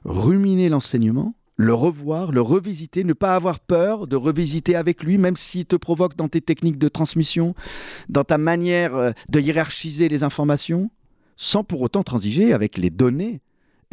ruminer 0.04 0.70
l'enseignement, 0.70 1.34
le 1.56 1.74
revoir, 1.74 2.32
le 2.32 2.42
revisiter, 2.42 3.04
ne 3.04 3.14
pas 3.14 3.36
avoir 3.36 3.60
peur 3.60 4.08
de 4.08 4.16
revisiter 4.16 4.76
avec 4.76 5.04
lui, 5.04 5.18
même 5.18 5.38
s'il 5.38 5.66
te 5.66 5.76
provoque 5.76 6.16
dans 6.16 6.28
tes 6.28 6.42
techniques 6.42 6.78
de 6.78 6.88
transmission, 6.88 7.54
dans 8.10 8.24
ta 8.24 8.38
manière 8.38 8.96
euh, 8.96 9.12
de 9.30 9.40
hiérarchiser 9.40 10.10
les 10.10 10.24
informations, 10.24 10.90
sans 11.38 11.64
pour 11.64 11.82
autant 11.82 12.04
transiger 12.04 12.54
avec 12.54 12.78
les 12.78 12.90
données 12.90 13.42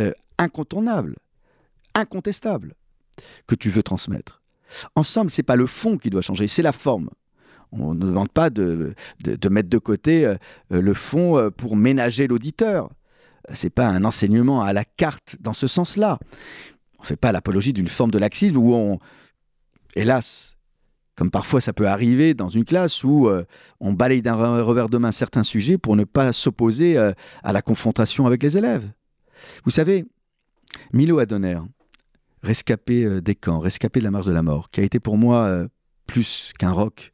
euh, 0.00 0.12
incontournables, 0.38 1.17
incontestables 1.95 2.75
que 3.47 3.55
tu 3.55 3.69
veux 3.69 3.83
transmettre. 3.83 4.40
Ensemble, 4.95 5.31
c'est 5.31 5.43
pas 5.43 5.57
le 5.57 5.67
fond 5.67 5.99
qui 5.99 6.11
doit 6.11 6.23
changer, 6.23 6.49
c'est 6.49 6.62
la 6.62 6.73
forme. 6.73 7.11
On 7.73 7.95
ne 7.95 8.00
demande 8.00 8.31
pas 8.31 8.50
de, 8.50 8.95
de, 9.23 9.49
mettre 9.49 9.69
de 9.69 9.79
côté 9.79 10.26
euh, 10.26 10.37
le 10.71 10.95
fond 10.95 11.50
pour 11.57 11.76
ménager 11.76 12.26
l'auditeur 12.26 12.90
c'est 13.55 13.71
pas 13.71 13.88
un 13.88 14.05
enseignement 14.05 14.62
à 14.62 14.73
la 14.73 14.85
carte 14.85 15.37
dans 15.40 15.55
ce 15.55 15.67
sens-là. 15.67 16.19
On 17.00 17.02
ne 17.02 17.07
fait 17.07 17.16
pas 17.16 17.33
l'apologie 17.33 17.73
d'une 17.73 17.88
forme 17.88 18.11
de 18.11 18.19
laxisme 18.19 18.59
où 18.59 18.75
on, 18.75 18.99
hélas, 19.97 20.59
comme 21.16 21.30
parfois 21.30 21.62
ça 21.62 21.73
peut 21.73 21.88
arriver 21.88 22.35
dans 22.35 22.50
une 22.50 22.66
classe 22.66 23.02
où 23.04 23.26
euh, 23.26 23.45
on 23.80 23.95
balaye 23.95 24.21
d'un 24.21 24.35
revers 24.35 24.90
de 24.90 24.99
main 24.99 25.11
certains 25.11 25.42
sujets 25.42 25.78
pour 25.78 25.97
ne 25.97 26.04
pas 26.04 26.35
s'opposer 26.35 26.99
euh, 26.99 27.12
à 27.42 27.54
la 27.54 27.62
confrontation 27.62 28.26
avec 28.26 28.42
les 28.42 28.59
élèves. 28.59 28.87
Vous 29.64 29.71
savez, 29.71 30.04
Milo 30.92 31.19
Adonner, 31.19 31.59
rescapé 32.42 33.04
euh, 33.04 33.23
des 33.23 33.35
camps, 33.35 33.61
rescapé 33.61 34.00
de 34.00 34.04
la 34.04 34.11
marche 34.11 34.26
de 34.26 34.33
la 34.33 34.42
mort, 34.42 34.71
qui 34.71 34.80
a 34.80 34.83
été 34.83 35.00
pour 35.00 35.16
moi 35.16 35.66
plus 36.07 36.52
qu'un 36.59 36.73
roc, 36.73 37.12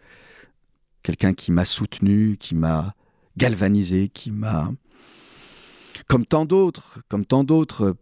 quelqu'un 1.05 1.33
qui 1.33 1.53
m'a 1.53 1.65
soutenu, 1.65 2.37
qui 2.39 2.57
m'a 2.57 2.97
galvanisé, 3.37 4.09
qui 4.09 4.33
m'a 4.33 4.73
comme 6.09 6.27
tant 6.27 6.45
d'autres, 6.45 7.01
comme 7.09 7.25
tant 7.25 7.45
d'autres 7.45 7.97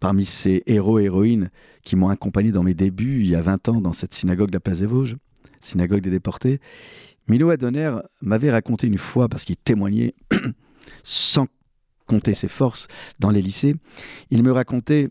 parmi 0.00 0.24
ces 0.24 0.62
héros 0.66 0.98
héroïnes 0.98 1.50
qui 1.82 1.96
m'ont 1.96 2.08
accompagné 2.08 2.50
dans 2.50 2.62
mes 2.62 2.74
débuts 2.74 3.20
il 3.20 3.30
y 3.30 3.34
a 3.34 3.42
20 3.42 3.68
ans 3.68 3.80
dans 3.80 3.92
cette 3.92 4.14
synagogue 4.14 4.50
de 4.50 4.56
la 4.56 4.60
Place 4.60 4.80
des 4.80 4.86
Vosges, 4.86 5.16
synagogue 5.60 6.00
des 6.00 6.10
déportés, 6.10 6.60
Milo 7.28 7.50
Adonner 7.50 7.92
m'avait 8.20 8.50
raconté 8.50 8.86
une 8.86 8.98
fois, 8.98 9.28
parce 9.28 9.44
qu'il 9.44 9.56
témoignait 9.56 10.14
sans 11.02 11.46
compter 12.06 12.34
ses 12.34 12.48
forces 12.48 12.86
dans 13.18 13.30
les 13.30 13.42
lycées, 13.42 13.74
il 14.30 14.42
me 14.42 14.52
racontait 14.52 15.08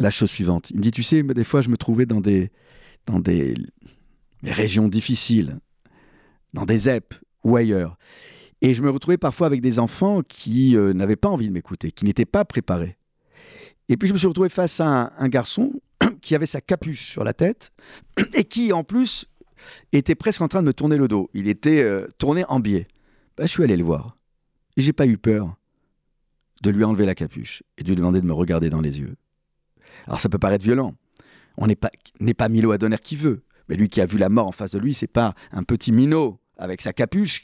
la 0.00 0.10
chose 0.10 0.30
suivante. 0.30 0.70
Il 0.70 0.78
me 0.78 0.82
dit, 0.82 0.90
tu 0.90 1.02
sais, 1.02 1.22
des 1.22 1.44
fois 1.44 1.60
je 1.60 1.68
me 1.68 1.76
trouvais 1.76 2.06
dans 2.06 2.20
des, 2.20 2.50
dans 3.06 3.18
des 3.18 3.54
régions 4.42 4.88
difficiles, 4.88 5.58
dans 6.54 6.64
des 6.64 6.78
ZEP 6.78 7.14
ou 7.44 7.56
ailleurs. 7.56 7.98
Et 8.60 8.74
je 8.74 8.82
me 8.82 8.90
retrouvais 8.90 9.18
parfois 9.18 9.46
avec 9.46 9.60
des 9.60 9.78
enfants 9.78 10.22
qui 10.22 10.76
euh, 10.76 10.92
n'avaient 10.92 11.16
pas 11.16 11.28
envie 11.28 11.48
de 11.48 11.52
m'écouter, 11.52 11.92
qui 11.92 12.04
n'étaient 12.04 12.26
pas 12.26 12.44
préparés. 12.44 12.97
Et 13.88 13.96
puis 13.96 14.08
je 14.08 14.12
me 14.12 14.18
suis 14.18 14.26
retrouvé 14.26 14.48
face 14.48 14.80
à 14.80 15.12
un, 15.16 15.28
garçon 15.28 15.72
qui 16.20 16.34
avait 16.34 16.46
sa 16.46 16.60
capuche 16.60 17.10
sur 17.10 17.24
la 17.24 17.32
tête 17.32 17.72
et 18.34 18.44
qui, 18.44 18.72
en 18.72 18.84
plus, 18.84 19.26
était 19.92 20.14
presque 20.14 20.42
en 20.42 20.48
train 20.48 20.60
de 20.62 20.66
me 20.66 20.74
tourner 20.74 20.96
le 20.96 21.08
dos. 21.08 21.30
Il 21.34 21.48
était 21.48 21.82
euh, 21.82 22.06
tourné 22.18 22.44
en 22.48 22.60
biais. 22.60 22.86
Bah, 23.36 23.44
je 23.46 23.50
suis 23.50 23.64
allé 23.64 23.76
le 23.76 23.84
voir. 23.84 24.16
Et 24.76 24.82
j'ai 24.82 24.92
pas 24.92 25.06
eu 25.06 25.16
peur 25.16 25.56
de 26.62 26.70
lui 26.70 26.84
enlever 26.84 27.06
la 27.06 27.14
capuche 27.14 27.62
et 27.78 27.82
de 27.82 27.88
lui 27.88 27.96
demander 27.96 28.20
de 28.20 28.26
me 28.26 28.32
regarder 28.32 28.68
dans 28.70 28.80
les 28.80 28.98
yeux. 28.98 29.16
Alors 30.06 30.20
ça 30.20 30.28
peut 30.28 30.38
paraître 30.38 30.64
violent. 30.64 30.94
On 31.56 31.66
n'est 31.66 31.76
pas, 31.76 31.90
pas 32.36 32.48
Milo 32.48 32.72
Adonner 32.72 32.98
qui 33.02 33.16
veut. 33.16 33.42
Mais 33.68 33.76
lui 33.76 33.88
qui 33.88 34.00
a 34.00 34.06
vu 34.06 34.18
la 34.18 34.28
mort 34.28 34.46
en 34.46 34.52
face 34.52 34.70
de 34.70 34.78
lui, 34.78 34.94
c'est 34.94 35.06
pas 35.06 35.34
un 35.52 35.62
petit 35.62 35.92
minot 35.92 36.40
avec 36.56 36.80
sa 36.80 36.92
capuche 36.92 37.42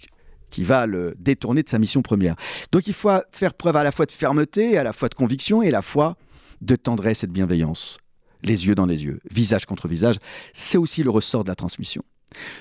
qui 0.51 0.65
va 0.65 0.87
le 0.87 1.15
détourner 1.19 1.63
de 1.63 1.69
sa 1.69 1.79
mission 1.79 2.01
première. 2.01 2.37
Donc 2.73 2.87
il 2.87 2.95
faut 2.95 3.11
faire 3.33 3.55
preuve 3.55 3.77
à 3.77 3.85
la 3.85 3.93
fois 3.93 4.07
de 4.07 4.13
fermeté, 4.13 4.79
à 4.79 4.85
la 4.85 4.93
fois 4.93 5.09
de 5.09 5.15
conviction 5.15 5.63
et 5.63 5.69
à 5.69 5.73
la 5.73 5.83
fois 5.83 6.17
de 6.65 6.77
tendresse 6.77 7.25
et 7.25 7.27
de 7.27 7.33
bienveillance, 7.33 7.99
les 8.43 8.67
yeux 8.67 8.75
dans 8.75 8.87
les 8.87 9.05
yeux, 9.05 9.21
visage 9.31 9.67
contre 9.67 9.89
visage. 9.89 10.17
C'est 10.53 10.79
aussi 10.79 11.03
le 11.03 11.11
ressort 11.11 11.45
de 11.45 11.49
la 11.49 11.55
transmission. 11.55 12.03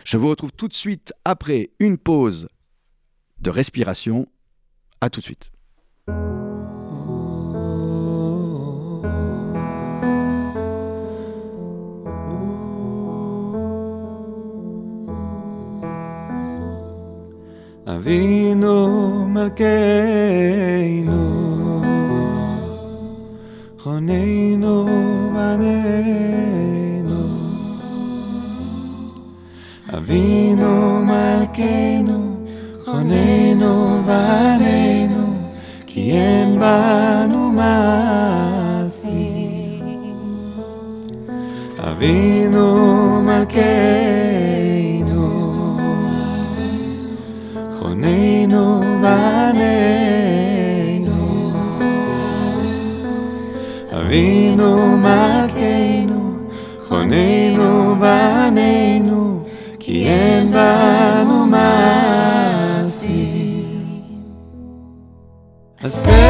Je 0.06 0.18
vous 0.18 0.30
retrouve 0.30 0.52
tout 0.52 0.68
de 0.68 0.74
suite 0.74 1.14
après 1.26 1.72
une 1.80 1.98
pause 1.98 2.48
de 3.40 3.50
respiration. 3.50 4.28
À 5.02 5.10
tout 5.10 5.20
de 5.20 5.26
suite. 5.26 5.50
חוננו 23.83 24.87
בנינו. 25.35 26.89
אבינו 29.97 31.05
מלכנו, 31.05 32.47
חוננו 32.85 34.03
בנינו, 34.07 35.37
כי 35.87 36.13
אין 36.13 36.61
בנו 36.61 37.53
מעשי. 37.53 39.29
אבינו 41.79 43.23
מלכנו 43.23 44.12
אבינו 55.13 55.13
מלכנו, 55.13 56.37
חוננו 56.89 57.97
בנינו, 58.01 59.45
כי 59.79 60.09
אין 60.09 60.53
בנו 60.53 61.47
מעשי. 61.47 63.25
עשה 65.81 66.22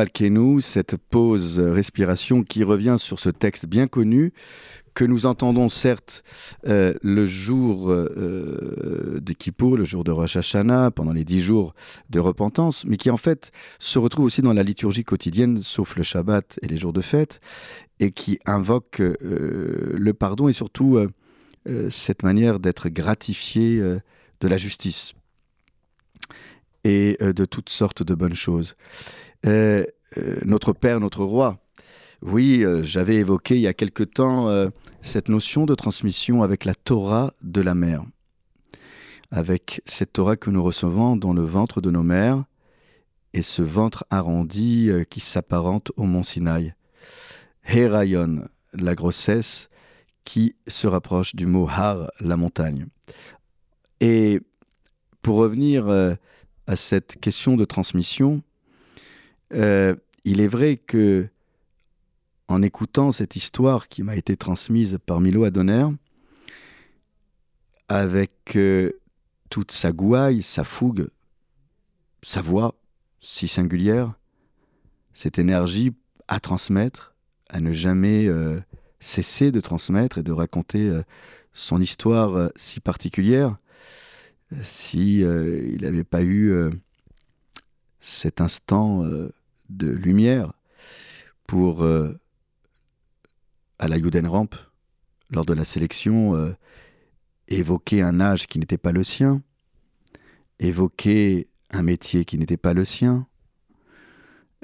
Malkenu, 0.00 0.62
cette 0.62 0.96
pause 0.96 1.60
respiration 1.60 2.42
qui 2.42 2.64
revient 2.64 2.96
sur 2.98 3.18
ce 3.18 3.28
texte 3.28 3.66
bien 3.66 3.86
connu 3.86 4.32
que 4.94 5.04
nous 5.04 5.26
entendons 5.26 5.68
certes 5.68 6.24
euh, 6.66 6.94
le 7.02 7.26
jour 7.26 7.90
euh, 7.90 9.20
de 9.22 9.32
Kippour, 9.34 9.76
le 9.76 9.84
jour 9.84 10.02
de 10.02 10.10
Rosh 10.10 10.36
Hashanah, 10.36 10.90
pendant 10.90 11.12
les 11.12 11.24
dix 11.24 11.42
jours 11.42 11.74
de 12.08 12.18
repentance, 12.18 12.86
mais 12.86 12.96
qui 12.96 13.10
en 13.10 13.18
fait 13.18 13.52
se 13.78 13.98
retrouve 13.98 14.24
aussi 14.24 14.40
dans 14.40 14.54
la 14.54 14.62
liturgie 14.62 15.04
quotidienne, 15.04 15.60
sauf 15.60 15.94
le 15.96 16.02
Shabbat 16.02 16.58
et 16.62 16.66
les 16.66 16.78
jours 16.78 16.94
de 16.94 17.02
fête, 17.02 17.42
et 17.98 18.10
qui 18.10 18.38
invoque 18.46 19.02
euh, 19.02 19.16
le 19.20 20.14
pardon 20.14 20.48
et 20.48 20.54
surtout 20.54 20.96
euh, 20.96 21.08
euh, 21.68 21.90
cette 21.90 22.22
manière 22.22 22.58
d'être 22.58 22.88
gratifié 22.88 23.78
euh, 23.80 24.00
de 24.40 24.48
la 24.48 24.56
justice 24.56 25.12
et 26.84 27.18
euh, 27.20 27.32
de 27.32 27.44
toutes 27.44 27.68
sortes 27.68 28.02
de 28.02 28.14
bonnes 28.14 28.34
choses. 28.34 28.76
Euh, 29.46 29.84
euh, 30.18 30.38
notre 30.44 30.72
Père, 30.72 31.00
notre 31.00 31.24
Roi, 31.24 31.58
oui, 32.22 32.62
euh, 32.64 32.82
j'avais 32.82 33.16
évoqué 33.16 33.54
il 33.54 33.62
y 33.62 33.66
a 33.66 33.72
quelque 33.72 34.02
temps 34.02 34.48
cette 35.00 35.28
notion 35.28 35.64
de 35.64 35.74
transmission 35.74 36.42
avec 36.42 36.64
la 36.64 36.74
Torah 36.74 37.32
de 37.42 37.62
la 37.62 37.74
mère, 37.74 38.04
avec 39.30 39.80
cette 39.86 40.12
Torah 40.12 40.36
que 40.36 40.50
nous 40.50 40.62
recevons 40.62 41.16
dans 41.16 41.32
le 41.32 41.42
ventre 41.42 41.80
de 41.80 41.90
nos 41.90 42.02
mères 42.02 42.44
et 43.32 43.42
ce 43.42 43.62
ventre 43.62 44.04
arrondi 44.10 44.90
qui 45.08 45.20
s'apparente 45.20 45.92
au 45.96 46.02
mont 46.02 46.24
Sinaï. 46.24 46.74
Herayon, 47.64 48.48
la 48.74 48.94
grossesse 48.94 49.70
qui 50.24 50.56
se 50.66 50.86
rapproche 50.86 51.34
du 51.34 51.46
mot 51.46 51.66
Har, 51.68 52.10
la 52.20 52.36
montagne. 52.36 52.86
Et 54.00 54.40
pour 55.22 55.36
revenir 55.36 55.88
à 56.66 56.76
cette 56.76 57.18
question 57.20 57.56
de 57.56 57.64
transmission, 57.64 58.42
euh, 59.52 59.94
il 60.24 60.40
est 60.40 60.48
vrai 60.48 60.76
que 60.76 61.28
en 62.48 62.62
écoutant 62.62 63.12
cette 63.12 63.36
histoire 63.36 63.88
qui 63.88 64.02
m'a 64.02 64.16
été 64.16 64.36
transmise 64.36 64.98
par 65.06 65.20
Milo 65.20 65.44
Adonner, 65.44 65.86
avec 67.88 68.56
euh, 68.56 68.92
toute 69.50 69.72
sa 69.72 69.92
gouaille, 69.92 70.42
sa 70.42 70.64
fougue, 70.64 71.08
sa 72.22 72.40
voix 72.40 72.74
si 73.20 73.48
singulière, 73.48 74.14
cette 75.12 75.38
énergie 75.38 75.92
à 76.28 76.40
transmettre, 76.40 77.14
à 77.48 77.60
ne 77.60 77.72
jamais 77.72 78.26
euh, 78.26 78.60
cesser 79.00 79.50
de 79.50 79.60
transmettre 79.60 80.18
et 80.18 80.22
de 80.22 80.32
raconter 80.32 80.90
son 81.52 81.80
histoire 81.80 82.50
si 82.56 82.80
particulière, 82.80 83.56
si 84.62 85.20
il 85.20 85.82
n'avait 85.82 86.04
pas 86.04 86.22
eu 86.22 86.70
cet 88.00 88.40
instant 88.40 89.04
de 89.70 89.88
lumière 89.88 90.52
pour 91.46 91.82
euh, 91.82 92.20
à 93.78 93.88
la 93.88 93.98
Judenramp, 93.98 94.50
lors 95.30 95.44
de 95.44 95.54
la 95.54 95.64
sélection, 95.64 96.34
euh, 96.34 96.52
évoquer 97.48 98.02
un 98.02 98.20
âge 98.20 98.46
qui 98.46 98.58
n'était 98.58 98.78
pas 98.78 98.92
le 98.92 99.02
sien, 99.02 99.42
évoquer 100.58 101.48
un 101.70 101.82
métier 101.82 102.24
qui 102.24 102.36
n'était 102.36 102.56
pas 102.56 102.74
le 102.74 102.84
sien, 102.84 103.26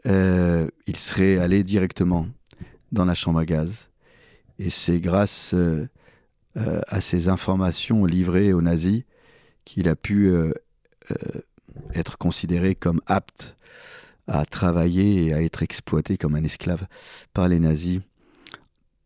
euh, 0.06 0.68
il 0.86 0.96
serait 0.96 1.38
allé 1.38 1.64
directement 1.64 2.28
dans 2.92 3.04
la 3.04 3.14
chambre 3.14 3.38
à 3.38 3.46
gaz. 3.46 3.88
Et 4.58 4.70
c'est 4.70 5.00
grâce 5.00 5.54
à 6.54 7.00
ces 7.00 7.28
informations 7.28 8.06
livrées 8.06 8.54
aux 8.54 8.62
nazis 8.62 9.02
qu'il 9.66 9.88
a 9.88 9.96
pu 9.96 10.32
être 11.94 12.16
considéré 12.16 12.74
comme 12.74 13.02
apte 13.06 13.55
à 14.26 14.44
travailler 14.44 15.26
et 15.26 15.32
à 15.34 15.42
être 15.42 15.62
exploité 15.62 16.16
comme 16.16 16.34
un 16.34 16.44
esclave 16.44 16.86
par 17.32 17.48
les 17.48 17.58
nazis, 17.58 18.00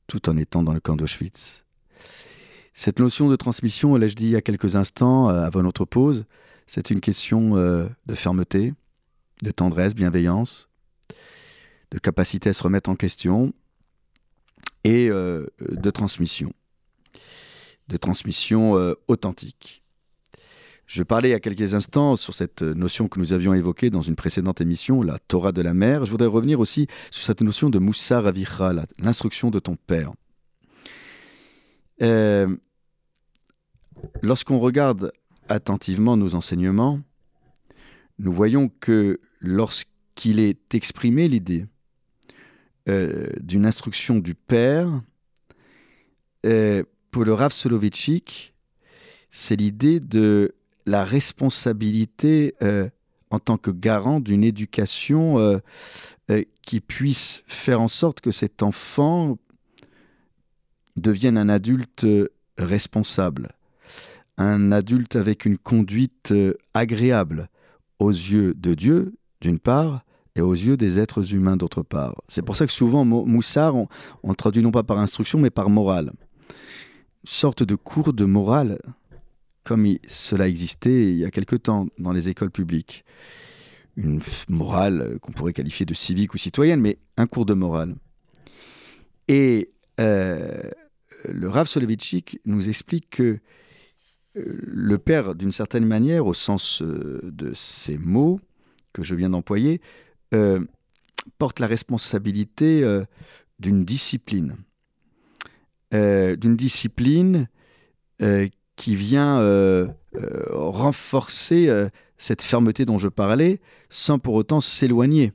tout 0.07 0.29
en 0.29 0.37
étant 0.37 0.63
dans 0.63 0.73
le 0.73 0.81
camp 0.81 0.97
d'Auschwitz. 0.97 1.65
Cette 2.73 2.99
notion 2.99 3.29
de 3.29 3.37
transmission, 3.37 3.97
l'ai-je 3.97 4.17
dit 4.17 4.25
il 4.25 4.31
y 4.31 4.37
a 4.37 4.41
quelques 4.41 4.77
instants, 4.77 5.29
euh, 5.29 5.45
avant 5.45 5.63
notre 5.63 5.85
pause, 5.85 6.25
c'est 6.67 6.91
une 6.91 7.01
question 7.01 7.57
euh, 7.57 7.87
de 8.07 8.15
fermeté, 8.15 8.73
de 9.43 9.51
tendresse, 9.51 9.95
bienveillance, 9.95 10.69
de 11.91 11.99
capacité 11.99 12.51
à 12.51 12.53
se 12.53 12.63
remettre 12.63 12.89
en 12.89 12.97
question 12.97 13.53
et 14.85 15.11
euh, 15.11 15.47
de 15.61 15.91
transmission, 15.91 16.53
de 17.89 17.97
transmission 17.97 18.95
authentique. 19.09 19.80
Je 20.90 21.05
parlais 21.05 21.29
il 21.29 21.31
y 21.31 21.37
a 21.37 21.40
quelques 21.40 21.74
instants 21.74 22.16
sur 22.16 22.35
cette 22.35 22.62
notion 22.62 23.07
que 23.07 23.20
nous 23.20 23.33
avions 23.33 23.55
évoquée 23.55 23.90
dans 23.90 24.03
une 24.03 24.16
précédente 24.16 24.61
émission, 24.61 25.03
la 25.03 25.20
Torah 25.20 25.53
de 25.53 25.62
la 25.62 25.72
mère. 25.72 26.05
Je 26.05 26.11
voudrais 26.11 26.26
revenir 26.26 26.59
aussi 26.59 26.88
sur 27.12 27.24
cette 27.24 27.42
notion 27.42 27.70
de 27.70 27.79
Moussa 27.79 28.20
Ravicha, 28.20 28.72
l'instruction 28.98 29.53
de 29.53 29.61
ton 29.61 29.76
père. 29.76 30.12
Euh, 32.03 32.57
Lorsqu'on 34.20 34.59
regarde 34.59 35.12
attentivement 35.48 36.16
nos 36.16 36.35
enseignements, 36.35 36.98
nous 38.18 38.33
voyons 38.33 38.68
que 38.81 39.20
lorsqu'il 39.38 40.40
est 40.40 40.74
exprimé 40.74 41.29
l'idée 41.29 41.66
euh, 42.88 43.29
d'une 43.38 43.64
instruction 43.64 44.18
du 44.18 44.35
père, 44.35 45.03
euh, 46.46 46.83
pour 47.12 47.24
le 47.24 47.33
Rav 47.33 47.53
Soloveitchik, 47.53 48.55
c'est 49.31 49.55
l'idée 49.55 50.00
de 50.00 50.57
la 50.87 51.05
responsabilité 51.05 52.55
euh, 52.62 52.88
en 53.31 53.38
tant 53.38 53.57
que 53.57 53.71
garant 53.71 54.21
d'une 54.21 54.45
éducation 54.45 55.38
euh, 55.38 55.59
euh, 56.31 56.43
qui 56.62 56.81
puisse 56.81 57.43
faire 57.47 57.81
en 57.81 57.88
sorte 57.88 58.21
que 58.21 58.31
cet 58.31 58.62
enfant 58.62 59.38
devienne 60.97 61.38
un 61.38 61.49
adulte 61.49 62.07
responsable, 62.59 63.51
un 64.37 64.73
adulte 64.73 65.16
avec 65.16 65.45
une 65.45 65.59
conduite 65.59 66.35
agréable 66.75 67.49
aux 67.99 68.11
yeux 68.11 68.55
de 68.55 68.75
Dieu, 68.75 69.14
d'une 69.40 69.59
part, 69.59 70.05
et 70.37 70.40
aux 70.40 70.55
yeux 70.55 70.77
des 70.77 70.99
êtres 70.99 71.35
humains, 71.35 71.57
d'autre 71.57 71.83
part. 71.83 72.14
C'est 72.29 72.43
pour 72.43 72.57
ça 72.57 72.66
que 72.66 72.73
souvent, 72.73 73.05
mo- 73.05 73.25
Moussard, 73.25 73.75
on, 73.75 73.88
on 74.23 74.35
traduit 74.35 74.62
non 74.62 74.71
pas 74.71 74.83
par 74.83 74.99
instruction, 74.99 75.38
mais 75.38 75.51
par 75.51 75.69
morale. 75.71 76.12
Une 76.49 77.31
sorte 77.31 77.62
de 77.62 77.75
cours 77.75 78.12
de 78.12 78.25
morale, 78.25 78.81
comme 79.64 79.87
cela 80.07 80.49
existait 80.49 81.09
il 81.09 81.16
y 81.16 81.25
a 81.25 81.31
quelque 81.31 81.57
temps 81.57 81.88
dans 81.99 82.12
les 82.12 82.29
écoles 82.29 82.51
publiques. 82.51 83.05
Une 83.96 84.20
morale 84.49 85.18
qu'on 85.20 85.33
pourrait 85.33 85.53
qualifier 85.53 85.85
de 85.85 85.94
civique 85.94 86.35
ou 86.35 86.38
citoyenne, 86.38 86.81
mais 86.81 86.99
un 87.16 87.27
cours 87.27 87.44
de 87.44 87.55
morale. 87.55 87.96
Et 89.29 89.70
euh, 90.01 90.62
le 91.29 91.49
Rav 91.49 91.68
Soloveitchik 91.68 92.40
nous 92.46 92.68
explique 92.68 93.11
que 93.11 93.38
euh, 94.37 94.59
le 94.62 94.99
père, 94.99 95.35
d'une 95.35 95.53
certaine 95.53 95.87
manière, 95.87 96.27
au 96.27 96.35
sens 96.35 96.83
euh, 96.83 97.20
de 97.23 97.53
ces 97.55 97.99
mots 97.99 98.40
que 98.92 99.03
je 99.03 99.14
viens 99.14 99.31
d'employer, 99.31 99.81
porte 101.38 101.59
la 101.61 101.66
responsabilité 101.66 102.85
d'une 103.59 103.85
discipline, 103.85 104.57
d'une 105.92 106.57
discipline 106.57 107.49
qui 108.81 108.97
vient 108.97 109.38
euh, 109.40 109.88
euh, 110.16 110.47
renforcer 110.53 111.69
euh, 111.69 111.90
cette 112.16 112.40
fermeté 112.40 112.87
dont 112.87 112.99
je 112.99 113.09
parlais, 113.09 113.61
sans 113.90 114.19
pour 114.19 114.33
autant 114.33 114.62
s'éloigner 114.62 115.35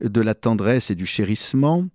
de 0.00 0.20
la 0.20 0.36
tendresse 0.36 0.88
et 0.88 0.94
du 0.94 1.04
chérissement, 1.04 1.88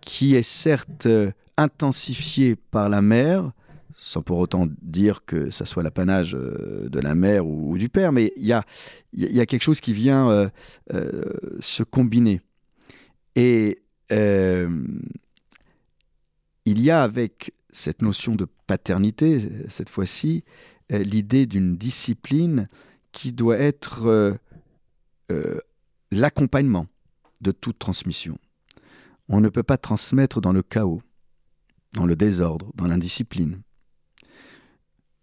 qui 0.00 0.34
est 0.34 0.42
certes 0.42 1.06
euh, 1.06 1.30
intensifié 1.56 2.56
par 2.56 2.88
la 2.88 3.02
mère, 3.02 3.52
sans 3.98 4.20
pour 4.20 4.38
autant 4.38 4.66
dire 4.82 5.24
que 5.24 5.50
ça 5.50 5.64
soit 5.64 5.84
l'apanage 5.84 6.32
de 6.32 7.00
la 7.00 7.14
mère 7.14 7.46
ou, 7.46 7.78
du 7.78 7.88
père, 7.88 8.10
mais 8.10 8.32
il 8.36 8.46
y 8.46 8.52
a, 8.52 8.64
y 9.12 9.38
a- 9.38 9.46
quelque 9.46 9.62
chose 9.62 9.80
qui 9.80 9.92
vient 9.92 10.50
se 11.60 11.82
combiner. 11.82 12.40
Et 13.36 13.80
il 14.10 14.96
y 16.66 16.90
a 16.90 17.02
avec 17.02 17.52
cette 17.72 18.02
notion 18.02 18.34
de 18.34 18.46
paternité, 18.66 19.48
cette 19.68 19.90
fois-ci, 19.90 20.44
euh, 20.92 20.98
l'idée 20.98 21.46
d'une 21.46 21.76
discipline 21.76 22.68
qui 23.12 23.32
doit 23.32 23.58
être 23.58 24.06
euh, 24.06 24.34
euh, 25.32 25.58
l'accompagnement 26.10 26.86
de 27.40 27.52
toute 27.52 27.78
transmission. 27.78 28.38
On 29.28 29.40
ne 29.40 29.48
peut 29.48 29.62
pas 29.62 29.78
transmettre 29.78 30.40
dans 30.40 30.52
le 30.52 30.62
chaos, 30.62 31.02
dans 31.92 32.06
le 32.06 32.14
désordre, 32.14 32.70
dans 32.74 32.86
l'indiscipline, 32.86 33.60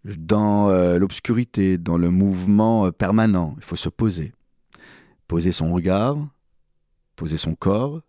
dans 0.04 0.68
l'obscurité, 0.98 1.78
dans 1.78 1.96
le 1.96 2.10
mouvement 2.10 2.92
permanent. 2.92 3.54
Il 3.56 3.64
faut 3.64 3.76
se 3.76 3.88
poser. 3.88 4.34
Poser 5.26 5.50
son 5.50 5.72
regard, 5.72 6.18
poser 7.16 7.38
son 7.38 7.54
corps, 7.54 8.02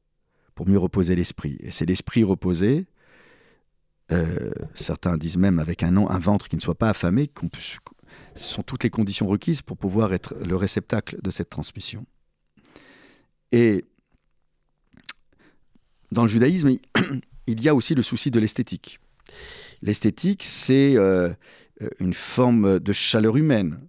pour 0.55 0.67
mieux 0.67 0.77
reposer 0.77 1.15
l'esprit. 1.15 1.55
Et 1.61 1.71
c'est 1.71 1.85
l'esprit 1.85 2.25
reposé, 2.25 2.87
euh, 4.11 4.51
certains 4.75 5.17
disent 5.17 5.37
même 5.37 5.59
avec 5.59 5.83
un 5.83 5.95
un 5.97 6.19
ventre 6.19 6.47
qui 6.47 6.55
ne 6.55 6.61
soit 6.61 6.77
pas 6.77 6.89
affamé, 6.89 7.29
ce 8.35 8.43
sont 8.49 8.63
toutes 8.63 8.83
les 8.83 8.89
conditions 8.89 9.27
requises 9.27 9.61
pour 9.61 9.77
pouvoir 9.77 10.13
être 10.13 10.35
le 10.35 10.55
réceptacle 10.55 11.17
de 11.21 11.31
cette 11.31 11.49
transmission. 11.49 12.05
Et 13.51 13.85
dans 16.11 16.23
le 16.23 16.29
judaïsme, 16.29 16.69
il- 17.47 17.61
y 17.61 17.69
a 17.69 17.75
aussi 17.75 17.95
le 17.95 18.01
souci 18.01 18.31
de 18.31 18.39
l'esthétique. 18.39 18.99
L'esthétique, 19.81 20.43
c'est 20.43 20.95
euh, 20.97 21.29
euh, 21.81 21.89
une 21.99 22.13
forme 22.13 22.79
de 22.79 22.93
chaleur 22.93 23.37
humaine, 23.37 23.87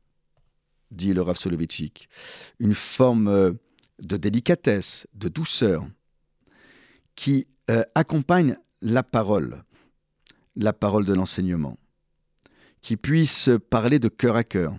dit 0.91 1.13
le 1.13 1.23
Rav 1.23 1.37
Soloveitchik, 1.37 2.09
une 2.59 2.75
forme 2.75 3.57
de 4.01 4.17
délicatesse, 4.17 5.07
de 5.15 5.29
douceur, 5.29 5.87
qui 7.17 7.47
accompagne 7.95 8.57
la 8.83 9.03
parole, 9.03 9.65
la 10.57 10.73
parole 10.73 11.05
de 11.05 11.15
l'enseignement, 11.15 11.79
qui 12.83 12.97
puisse 12.97 13.51
parler 13.71 13.99
de 13.99 14.09
cœur 14.09 14.37
à 14.37 14.45
cœur. 14.45 14.77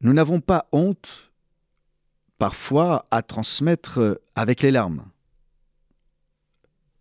Nous 0.00 0.12
n'avons 0.12 0.40
pas 0.40 0.68
honte, 0.72 1.32
parfois, 2.38 3.06
à 3.10 3.22
transmettre 3.22 4.20
avec 4.34 4.62
les 4.62 4.70
larmes 4.70 5.04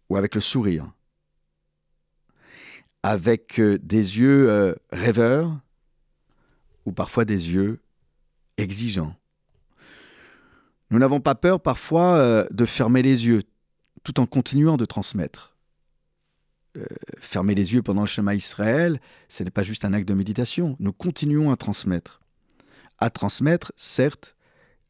ou 0.09 0.17
avec 0.17 0.35
le 0.35 0.41
sourire, 0.41 0.91
avec 3.03 3.59
euh, 3.59 3.77
des 3.79 4.17
yeux 4.17 4.49
euh, 4.49 4.75
rêveurs 4.91 5.59
ou 6.85 6.91
parfois 6.91 7.25
des 7.25 7.51
yeux 7.51 7.79
exigeants. 8.57 9.15
Nous 10.91 10.99
n'avons 10.99 11.19
pas 11.19 11.35
peur 11.35 11.59
parfois 11.59 12.15
euh, 12.15 12.47
de 12.51 12.65
fermer 12.65 13.01
les 13.01 13.25
yeux 13.25 13.43
tout 14.03 14.19
en 14.19 14.25
continuant 14.25 14.77
de 14.77 14.85
transmettre. 14.85 15.54
Euh, 16.77 16.85
fermer 17.19 17.55
les 17.55 17.73
yeux 17.73 17.81
pendant 17.81 18.01
le 18.01 18.07
chemin 18.07 18.33
Israël, 18.33 18.99
ce 19.29 19.43
n'est 19.43 19.51
pas 19.51 19.63
juste 19.63 19.85
un 19.85 19.93
acte 19.93 20.07
de 20.07 20.13
méditation. 20.13 20.75
Nous 20.79 20.93
continuons 20.93 21.51
à 21.51 21.55
transmettre. 21.55 22.21
À 22.97 23.09
transmettre, 23.09 23.71
certes, 23.75 24.35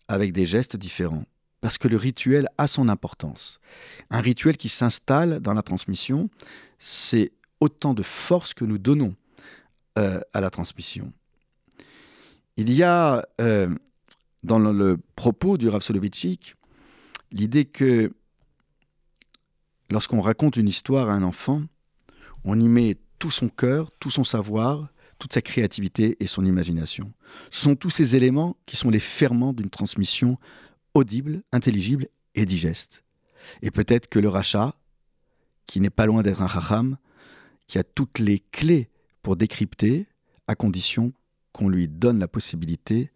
avec 0.08 0.34
des 0.34 0.45
gestes 0.45 0.76
différents. 0.76 1.26
Parce 1.62 1.78
que 1.78 1.88
le 1.88 1.98
rituel 1.98 2.48
a 2.58 2.67
son 2.67 2.89
importance. 2.89 3.60
Un 4.10 4.21
rituel 4.21 4.58
qui 4.58 4.69
s'installe 4.69 5.39
dans 5.39 5.54
la 5.54 5.63
transmission, 5.63 6.30
c'est 6.80 7.32
autant 7.60 7.93
de 7.93 8.04
force 8.04 8.54
que 8.54 8.65
nous 8.65 8.78
donnons 8.78 9.15
euh, 9.98 10.19
à 10.34 10.41
la 10.41 10.50
transmission. 10.50 11.12
Il 12.58 12.71
y 12.71 12.84
a 12.84 13.28
euh, 13.41 13.74
dans 14.43 14.60
le, 14.60 14.98
propos 15.15 15.58
du 15.58 15.69
Rav 15.69 15.82
Soloveitchik 15.82 16.56
l'idée 17.32 17.65
que 17.65 18.13
lorsqu'on 19.89 20.21
raconte 20.21 20.58
une 20.58 20.67
histoire 20.67 21.10
à 21.10 21.13
un 21.13 21.24
enfant, 21.24 21.63
on 22.45 22.60
y 22.60 22.69
met 22.69 22.97
tout 23.19 23.31
son 23.31 23.49
cœur, 23.49 23.91
tout 23.99 24.12
son 24.12 24.23
savoir, 24.23 24.88
toute 25.19 25.34
sa 25.34 25.41
créativité 25.41 26.15
et 26.19 26.27
son 26.27 26.45
imagination. 26.45 27.12
Ce 27.49 27.62
sont 27.62 27.75
tous 27.75 27.89
ces 27.89 28.15
éléments 28.15 28.55
qui 28.65 28.75
sont 28.75 28.89
les 28.89 28.99
ferments 28.99 29.51
d'une 29.51 29.69
transmission 29.69 30.38
audible, 30.93 31.41
intelligible 31.51 32.08
et 32.36 32.45
digeste. 32.45 33.03
Et 33.62 33.71
peut-être 33.71 34.08
que 34.08 34.19
le 34.19 34.29
rachat, 34.29 34.75
qui 35.65 35.79
n'est 35.79 35.89
pas 35.89 36.05
loin 36.05 36.21
d'être 36.21 36.41
un 36.41 36.47
chacham, 36.47 36.97
qui 37.67 37.79
a 37.79 37.84
toutes 37.84 38.19
les 38.19 38.39
clés 38.51 38.89
pour 39.23 39.36
décrypter, 39.36 40.08
à 40.47 40.53
condition 40.53 41.12
qu'on 41.51 41.69
lui 41.69 41.88
donne 41.88 42.19
la 42.19 42.27
possibilité 42.27 43.12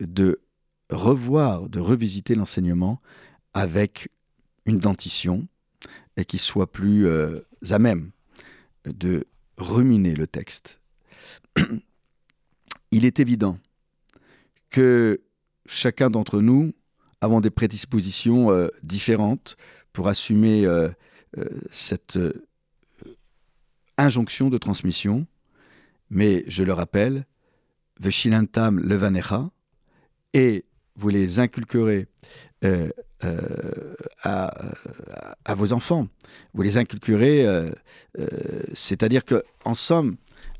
de 0.00 0.40
revoir, 0.88 1.68
de 1.68 1.80
revisiter 1.80 2.34
l'enseignement 2.34 3.02
avec 3.52 4.08
une 4.64 4.78
dentition 4.78 5.46
et 6.16 6.24
qui 6.24 6.38
soit 6.38 6.72
plus 6.72 7.06
euh, 7.06 7.40
à 7.68 7.78
même 7.78 8.12
de 8.86 9.26
ruminer 9.58 10.14
le 10.14 10.26
texte. 10.26 10.80
Il 12.90 13.04
est 13.04 13.20
évident 13.20 13.58
que 14.70 15.20
chacun 15.66 16.10
d'entre 16.10 16.40
nous 16.40 16.72
avons 17.20 17.40
des 17.40 17.50
prédispositions 17.50 18.50
euh, 18.50 18.68
différentes 18.82 19.56
pour 19.92 20.08
assumer 20.08 20.66
euh, 20.66 20.88
euh, 21.38 21.44
cette 21.70 22.18
injonction 23.98 24.50
de 24.50 24.58
transmission, 24.58 25.26
mais 26.10 26.44
je 26.46 26.62
le 26.62 26.72
rappelle, 26.72 27.26
Veshinantam 27.98 28.78
levanecha, 28.78 29.50
et 30.34 30.64
vous 30.96 31.08
les 31.08 31.38
inculquerez 31.38 32.06
euh, 33.24 33.94
à, 34.22 35.54
vos 35.54 35.72
enfants. 35.72 36.08
Vous 36.52 36.62
les 36.62 36.76
inculquerez, 36.76 37.46
euh, 37.46 37.70
euh, 38.18 38.26
c'est-à-dire 38.74 39.24
que, 39.24 39.42
en 39.64 39.74
somme, 39.74 40.16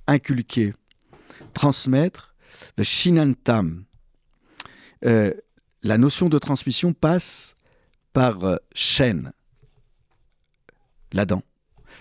inculquer, 0.06 0.74
transmettre, 1.52 2.34
Veshinantam. 2.78 3.84
Euh, 5.04 5.34
la 5.82 5.98
notion 5.98 6.28
de 6.28 6.38
transmission 6.38 6.92
passe 6.94 7.56
par 8.12 8.58
chaîne, 8.72 9.32
la 11.12 11.26
dent. 11.26 11.42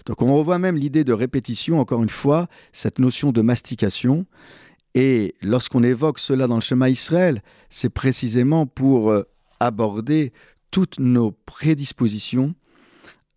Donc 0.05 0.21
on 0.21 0.33
revoit 0.37 0.59
même 0.59 0.77
l'idée 0.77 1.03
de 1.03 1.13
répétition, 1.13 1.79
encore 1.79 2.01
une 2.01 2.09
fois, 2.09 2.47
cette 2.71 2.99
notion 2.99 3.31
de 3.31 3.41
mastication. 3.41 4.25
Et 4.93 5.35
lorsqu'on 5.41 5.83
évoque 5.83 6.19
cela 6.19 6.47
dans 6.47 6.55
le 6.55 6.61
schéma 6.61 6.89
Israël, 6.89 7.43
c'est 7.69 7.89
précisément 7.89 8.65
pour 8.65 9.13
aborder 9.59 10.33
toutes 10.71 10.99
nos 10.99 11.31
prédispositions 11.31 12.55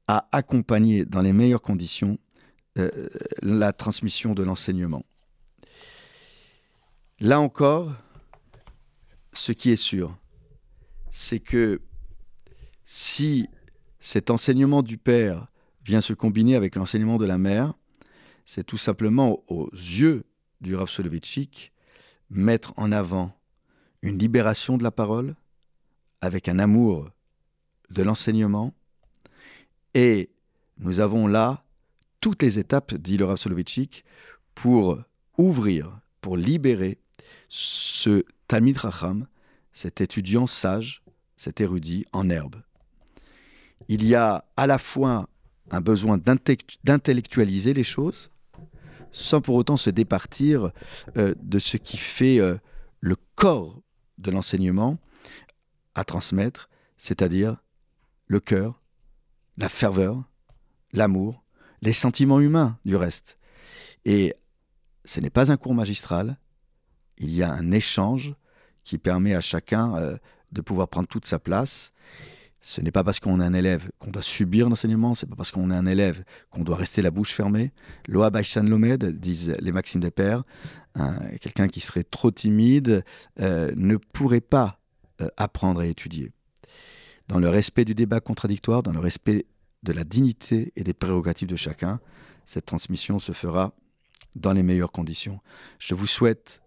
à 0.06 0.28
accompagner 0.32 1.04
dans 1.04 1.20
les 1.20 1.32
meilleures 1.32 1.62
conditions 1.62 2.18
euh, 2.78 2.90
la 3.42 3.72
transmission 3.72 4.34
de 4.34 4.42
l'enseignement. 4.42 5.04
Là 7.20 7.40
encore, 7.40 7.92
ce 9.32 9.52
qui 9.52 9.70
est 9.70 9.76
sûr, 9.76 10.16
c'est 11.10 11.40
que 11.40 11.80
si 12.84 13.48
cet 14.00 14.30
enseignement 14.30 14.82
du 14.82 14.98
Père 14.98 15.48
vient 15.84 16.00
se 16.00 16.12
combiner 16.12 16.54
avec 16.54 16.76
l'enseignement 16.76 17.16
de 17.16 17.24
la 17.24 17.38
Mère, 17.38 17.74
c'est 18.46 18.64
tout 18.64 18.78
simplement 18.78 19.42
aux 19.48 19.68
yeux 19.72 20.24
du 20.60 20.74
Rav 20.74 20.88
Soloveitchik 20.88 21.72
mettre 22.30 22.72
en 22.76 22.92
avant 22.92 23.32
une 24.02 24.18
libération 24.18 24.78
de 24.78 24.84
la 24.84 24.90
parole 24.90 25.34
avec 26.20 26.48
un 26.48 26.58
amour 26.58 27.10
de 27.90 28.02
l'enseignement 28.02 28.74
et 29.94 30.30
nous 30.78 31.00
avons 31.00 31.26
là 31.26 31.64
toutes 32.20 32.42
les 32.42 32.58
étapes, 32.58 32.94
dit 32.94 33.16
le 33.16 33.24
Rav 33.24 33.36
Soloveitchik, 33.36 34.04
pour 34.54 34.98
ouvrir, 35.36 36.00
pour 36.20 36.36
libérer 36.36 36.98
ce 37.48 38.24
Talmid 38.48 38.76
Racham, 38.76 39.26
cet 39.72 40.00
étudiant 40.00 40.46
sage, 40.46 41.02
cet 41.36 41.60
érudit 41.60 42.04
en 42.12 42.28
herbe. 42.28 42.56
Il 43.88 44.04
y 44.04 44.14
a 44.14 44.44
à 44.56 44.66
la 44.66 44.78
fois 44.78 45.28
un 45.70 45.80
besoin 45.80 46.18
d'intellectualiser 46.18 47.74
les 47.74 47.84
choses, 47.84 48.30
sans 49.12 49.40
pour 49.40 49.54
autant 49.54 49.76
se 49.76 49.90
départir 49.90 50.72
euh, 51.16 51.34
de 51.40 51.58
ce 51.58 51.76
qui 51.76 51.96
fait 51.96 52.40
euh, 52.40 52.56
le 53.00 53.16
corps 53.36 53.80
de 54.18 54.30
l'enseignement 54.30 54.98
à 55.98 56.04
transmettre, 56.04 56.70
c'est-à-dire 56.96 57.56
le 58.26 58.38
cœur, 58.38 58.80
la 59.56 59.68
ferveur, 59.68 60.22
l'amour, 60.92 61.42
les 61.82 61.92
sentiments 61.92 62.40
humains 62.40 62.78
du 62.84 62.94
reste. 62.94 63.36
Et 64.04 64.34
ce 65.04 65.20
n'est 65.20 65.30
pas 65.30 65.50
un 65.50 65.56
cours 65.56 65.74
magistral, 65.74 66.38
il 67.18 67.34
y 67.34 67.42
a 67.42 67.50
un 67.50 67.72
échange 67.72 68.34
qui 68.84 68.96
permet 68.96 69.34
à 69.34 69.40
chacun 69.40 69.96
euh, 69.96 70.16
de 70.52 70.60
pouvoir 70.60 70.88
prendre 70.88 71.08
toute 71.08 71.26
sa 71.26 71.40
place. 71.40 71.92
Ce 72.60 72.80
n'est 72.80 72.92
pas 72.92 73.02
parce 73.02 73.18
qu'on 73.18 73.40
est 73.40 73.44
un 73.44 73.54
élève 73.54 73.90
qu'on 73.98 74.10
doit 74.10 74.22
subir 74.22 74.68
l'enseignement, 74.68 75.14
c'est 75.14 75.28
pas 75.28 75.36
parce 75.36 75.50
qu'on 75.50 75.70
est 75.70 75.76
un 75.76 75.86
élève 75.86 76.22
qu'on 76.50 76.62
doit 76.62 76.76
rester 76.76 77.02
la 77.02 77.10
bouche 77.10 77.32
fermée. 77.32 77.72
Loa 78.06 78.30
Baishan 78.30 78.62
Lomed, 78.62 79.04
disent 79.18 79.54
les 79.60 79.72
maximes 79.72 80.00
des 80.00 80.10
pères, 80.10 80.44
quelqu'un 81.40 81.68
qui 81.68 81.80
serait 81.80 82.02
trop 82.02 82.30
timide 82.30 83.04
euh, 83.40 83.72
ne 83.76 83.96
pourrait 83.96 84.40
pas 84.40 84.77
apprendre 85.36 85.82
et 85.82 85.90
étudier. 85.90 86.32
Dans 87.28 87.38
le 87.38 87.48
respect 87.48 87.84
du 87.84 87.94
débat 87.94 88.20
contradictoire, 88.20 88.82
dans 88.82 88.92
le 88.92 89.00
respect 89.00 89.46
de 89.82 89.92
la 89.92 90.04
dignité 90.04 90.72
et 90.76 90.82
des 90.82 90.94
prérogatives 90.94 91.48
de 91.48 91.56
chacun, 91.56 92.00
cette 92.44 92.66
transmission 92.66 93.20
se 93.20 93.32
fera 93.32 93.72
dans 94.34 94.52
les 94.52 94.62
meilleures 94.62 94.92
conditions. 94.92 95.40
Je 95.78 95.94
vous 95.94 96.06
souhaite 96.06 96.62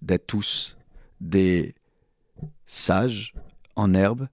d'être 0.00 0.26
tous 0.26 0.76
des 1.20 1.74
sages 2.66 3.34
en 3.76 3.94
herbe 3.94 4.28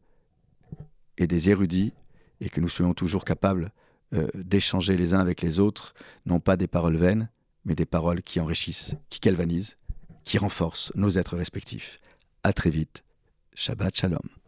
et 1.17 1.27
des 1.27 1.49
érudits 1.49 1.93
et 2.41 2.49
que 2.49 2.61
nous 2.61 2.69
soyons 2.69 2.93
toujours 2.93 3.25
capables 3.25 3.71
euh, 4.13 4.27
d'échanger 4.33 4.97
les 4.97 5.13
uns 5.13 5.19
avec 5.19 5.41
les 5.41 5.59
autres, 5.59 5.93
non 6.25 6.39
pas 6.39 6.57
des 6.57 6.67
paroles 6.67 6.97
vaines, 6.97 7.29
mais 7.65 7.75
des 7.75 7.85
paroles 7.85 8.23
qui 8.23 8.39
enrichissent, 8.39 8.95
qui 9.09 9.19
galvanisent, 9.19 9.77
qui 10.25 10.37
renforcent 10.37 10.91
nos 10.95 11.11
êtres 11.11 11.37
respectifs. 11.37 11.99
À 12.43 12.53
très 12.53 12.69
vite. 12.69 13.03
Shabbat 13.59 13.97
Shalom. 13.97 14.38